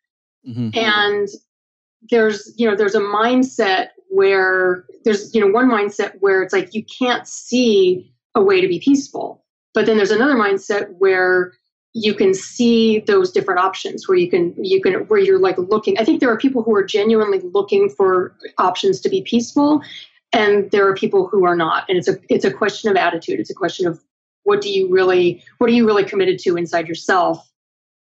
[0.48, 0.78] Mm-hmm.
[0.78, 1.28] And
[2.10, 6.74] there's, you know, there's a mindset where there's, you know, one mindset where it's like
[6.74, 9.44] you can't see a way to be peaceful.
[9.74, 11.54] But then there's another mindset where
[11.94, 15.98] you can see those different options where you can you can where you're like looking
[15.98, 19.82] i think there are people who are genuinely looking for options to be peaceful
[20.36, 21.86] and there are people who are not.
[21.88, 23.40] And it's a it's a question of attitude.
[23.40, 24.04] It's a question of
[24.44, 27.50] what do you really what are you really committed to inside yourself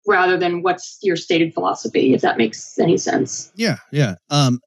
[0.07, 4.15] rather than what's your stated philosophy if that makes any sense Yeah, yeah.
[4.29, 4.59] Um,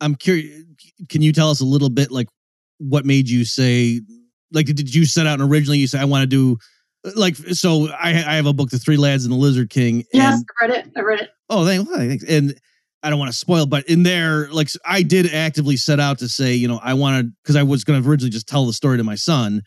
[0.00, 0.62] I'm curious.
[1.08, 2.28] Can you tell us a little bit, like,
[2.78, 4.00] what made you say,
[4.52, 6.58] like, did you set out and originally you say I want to do,
[7.16, 10.04] like, so I I have a book, The Three Lads and the Lizard King.
[10.12, 12.24] yes i read it i read it oh, thank- well, thanks.
[12.24, 12.54] And
[13.02, 16.28] I don't want to spoil, but in there, like, I did actively set out to
[16.28, 18.96] say, you know, I wanted because I was going to originally just tell the story
[18.98, 19.62] to my son,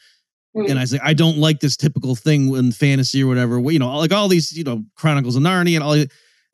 [0.57, 0.69] Mm.
[0.71, 3.59] and I say I don't like this typical thing in fantasy or whatever.
[3.59, 5.95] You know, like all these, you know, Chronicles of Narnia and all.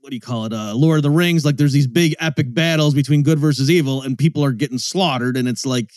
[0.02, 0.54] What do you call it?
[0.54, 1.44] Uh, Lord of the Rings.
[1.46, 5.36] Like, there's these big epic battles between good versus evil, and people are getting slaughtered,
[5.36, 5.90] and it's like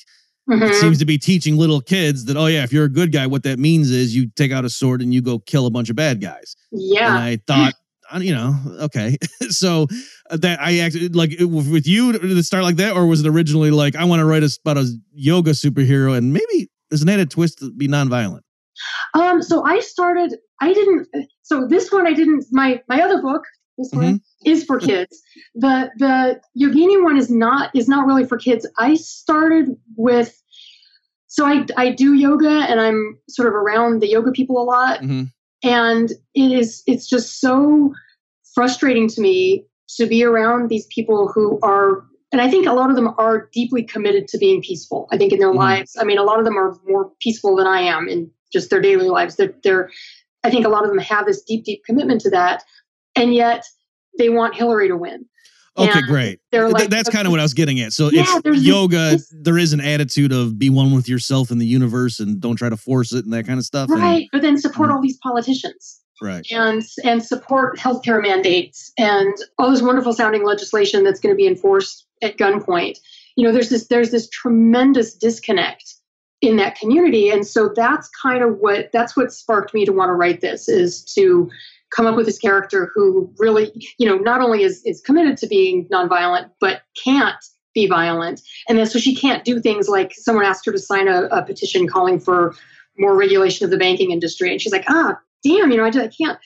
[0.49, 0.81] it Mhm.
[0.81, 3.43] seems to be teaching little kids that, oh yeah, if you're a good guy, what
[3.43, 5.97] that means is you take out a sword and you go kill a bunch of
[5.97, 6.57] bad guys.
[6.73, 7.75] And yeah I thought,
[8.19, 9.19] you know, okay.
[9.51, 9.89] so
[10.31, 13.27] uh, that I actually like with you, did it start like that, or was it
[13.29, 17.09] originally like I want to write a, about a yoga superhero and maybe there's an
[17.09, 18.41] added twist to be nonviolent?
[19.15, 21.09] um so i started i didn't
[21.43, 23.43] so this one i didn't my my other book
[23.77, 24.51] this one Mm-hmm.
[24.51, 25.21] is for kids
[25.57, 30.41] the the yogini one is not is not really for kids i started with
[31.27, 35.01] so i i do yoga and i'm sort of around the yoga people a lot
[35.01, 35.25] Mm-hmm.
[35.65, 37.93] and it is it's just so
[38.55, 39.65] frustrating to me
[39.97, 43.49] to be around these people who are and i think a lot of them are
[43.53, 45.57] deeply committed to being peaceful i think in their Mhm.
[45.57, 48.71] lives i mean a lot of them are more peaceful than i am in just
[48.71, 49.91] their daily lives they're, they're
[50.45, 52.63] i think a lot of them have this deep deep commitment to that
[53.17, 53.65] and yet
[54.19, 55.25] they want hillary to win
[55.81, 56.41] Okay, And great.
[56.51, 57.93] they're Th- like that's kind of what I was getting at.
[57.93, 59.11] So Yeah, it's yoga.
[59.13, 62.57] this- there is an attitude of be one with yourself and the universe, and don't
[62.57, 63.89] try to force it and that kind of stuff.
[63.89, 64.95] and- right but then support Mhm.
[64.97, 66.47] all these politicians right.
[66.51, 71.47] and and support healthcare mandates and all this wonderful sounding legislation that's going to be
[71.47, 72.99] enforced at gunpoint.
[73.37, 75.95] You know, there's this there's this tremendous disconnect
[76.41, 80.09] in that community, and so that's kind of what that's what sparked me to want
[80.09, 81.51] to write this is to
[81.91, 85.47] come up with this character who really, you know, not only is is committed to
[85.47, 87.37] being nonviolent, but can't
[87.75, 91.09] be violent, and then so she can't do things like someone asked her to sign
[91.09, 92.55] a, a petition calling for
[92.99, 96.05] more regulation of the banking industry, and she's like, ah, damn, you know, I, just,
[96.07, 96.39] I can't.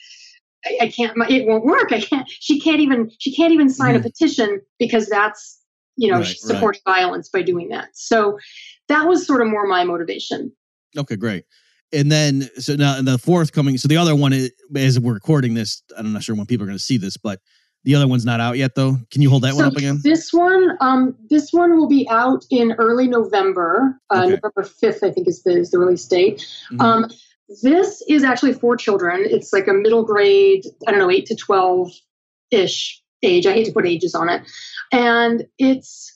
[0.65, 1.17] I, I can't.
[1.17, 1.91] my- It won't work.
[1.91, 2.27] I can't.
[2.29, 3.11] She can't even.
[3.19, 3.99] She can't even sign Mhm.
[3.99, 5.59] a petition because that's
[5.95, 7.89] you know Right, she's supporting violence by doing that.
[7.93, 8.39] So
[8.87, 10.51] that was sort of more my motivation.
[10.97, 11.45] Okay, great.
[11.91, 13.77] And then so now the fourth coming.
[13.77, 15.83] So the other one is as we're recording this.
[15.97, 17.39] I'm not sure when people are going to see this, but
[17.83, 18.73] the other one's not out yet.
[18.75, 19.99] Though, can you hold that one up again?
[20.03, 23.99] This one, um, this one will be out in early November.
[24.09, 24.29] Uh, Okay.
[24.41, 26.47] November fifth, I think, is the is the release date.
[26.71, 26.81] Mhm.
[26.81, 27.11] Um,
[27.61, 29.23] this is actually for children.
[29.25, 31.91] It's like a middle grade, I don't know, eight to twelve
[32.51, 33.45] ish age.
[33.45, 34.43] I hate to put ages on it,
[34.91, 36.11] and it's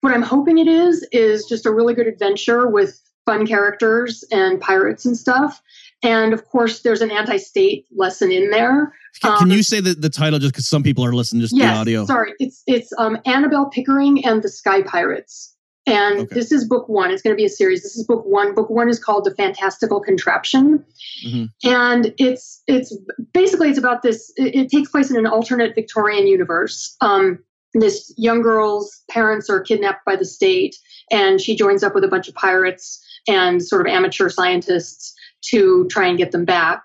[0.00, 4.60] what I'm hoping it is is just a really good adventure with fun characters and
[4.60, 5.60] pirates and stuff.
[6.02, 8.94] And of course, there's an anti-state lesson in there.
[9.20, 11.54] Can, can um, you say the, the title just because some people are listening just
[11.56, 12.04] to the audio?
[12.06, 12.34] sorry.
[12.38, 15.54] It's it's um, Annabelle Pickering and the Sky Pirates.
[15.88, 16.34] And Okay.
[16.34, 17.10] this is book one.
[17.10, 17.82] It's going to be a series.
[17.82, 18.54] This is book one.
[18.54, 20.84] Book one is called The Fantastical Contraption,
[21.26, 21.50] Mhm.
[21.64, 22.94] and it's it's
[23.32, 24.30] basically it's about this.
[24.36, 26.94] It, it takes place in an alternate Victorian universe.
[27.00, 27.38] Um,
[27.74, 30.76] this young girl's parents are kidnapped by the state,
[31.10, 35.14] and she joins up with a bunch of pirates and sort of amateur scientists
[35.50, 36.82] to try and get them back.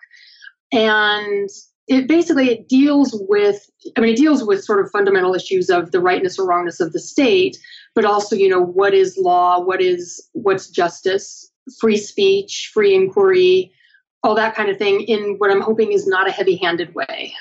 [0.72, 1.50] And
[1.88, 5.92] it basically it deals with i mean it deals with sort of fundamental issues of
[5.92, 7.58] the rightness or wrongness of the state
[7.96, 13.72] but also you know what is law what is what's justice free speech free inquiry
[14.24, 17.34] all that kind of thing in what i'm hoping is not a heavy-handed way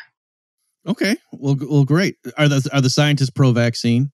[0.87, 2.17] Okay, well, well, great.
[2.37, 4.11] Are the are the scientists pro vaccine?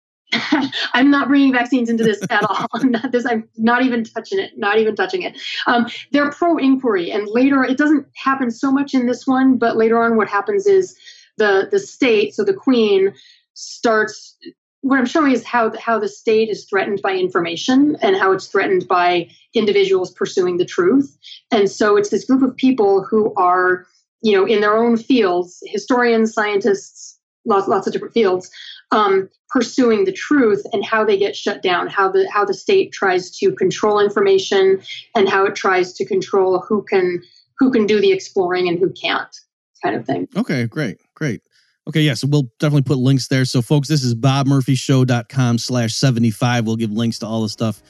[0.94, 2.66] i'm not bringing vaccines into this at all.
[2.74, 5.38] I'm not this i'm not even touching it not even touching it.
[5.66, 9.76] Um, they're pro inquiry and later it doesn't happen so much in this one but
[9.76, 10.96] later on what happens is
[11.36, 13.14] the the state so the queen
[13.54, 14.36] starts
[14.82, 18.46] what i'm showing is how how the state is threatened by information and how it's
[18.46, 21.16] threatened by individuals pursuing the truth.
[21.50, 23.86] And so it's this group of people who are
[24.22, 28.50] you know in their own fields historians scientists lots lots of different fields
[28.90, 32.92] um, pursuing the truth and how they get shut down, how the how the state
[32.92, 34.80] tries to control information
[35.14, 37.22] and how it tries to control who can
[37.58, 39.34] who can do the exploring and who can't,
[39.82, 40.28] kind of thing.
[40.36, 41.42] Okay, great, great.
[41.88, 43.46] Okay, yeah, so we'll definitely put links there.
[43.46, 46.66] So, folks, this is bobmurphyshow.com slash 75.
[46.66, 47.82] We'll give links to all the stuff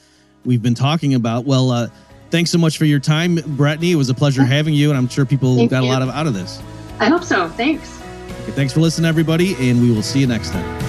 [0.45, 1.43] we've been talking about.
[1.43, 1.89] Well, uh,
[2.29, 3.91] thanks so much for your time, Brittany.
[3.91, 6.09] It was a pleasure having you, and I'm sure people Thank got a lot of
[6.09, 6.61] out of this.
[6.99, 7.49] I hope so.
[7.49, 7.99] Thanks.
[8.43, 10.88] Okay, thanks for listening, everybody, and we will see you next time.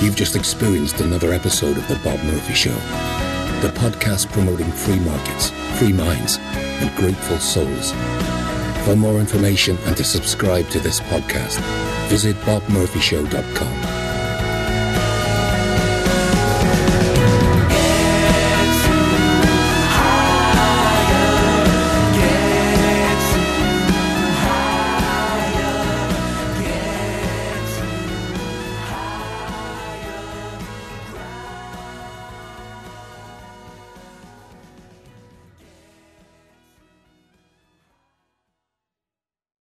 [0.00, 2.74] You've just experienced another episode of The Bob Murphy Show,
[3.62, 7.90] the podcast promoting free markets, free minds, and grateful souls.
[8.84, 11.58] For more information and to subscribe to this podcast,
[12.08, 14.07] visit bobmurphyshow.com.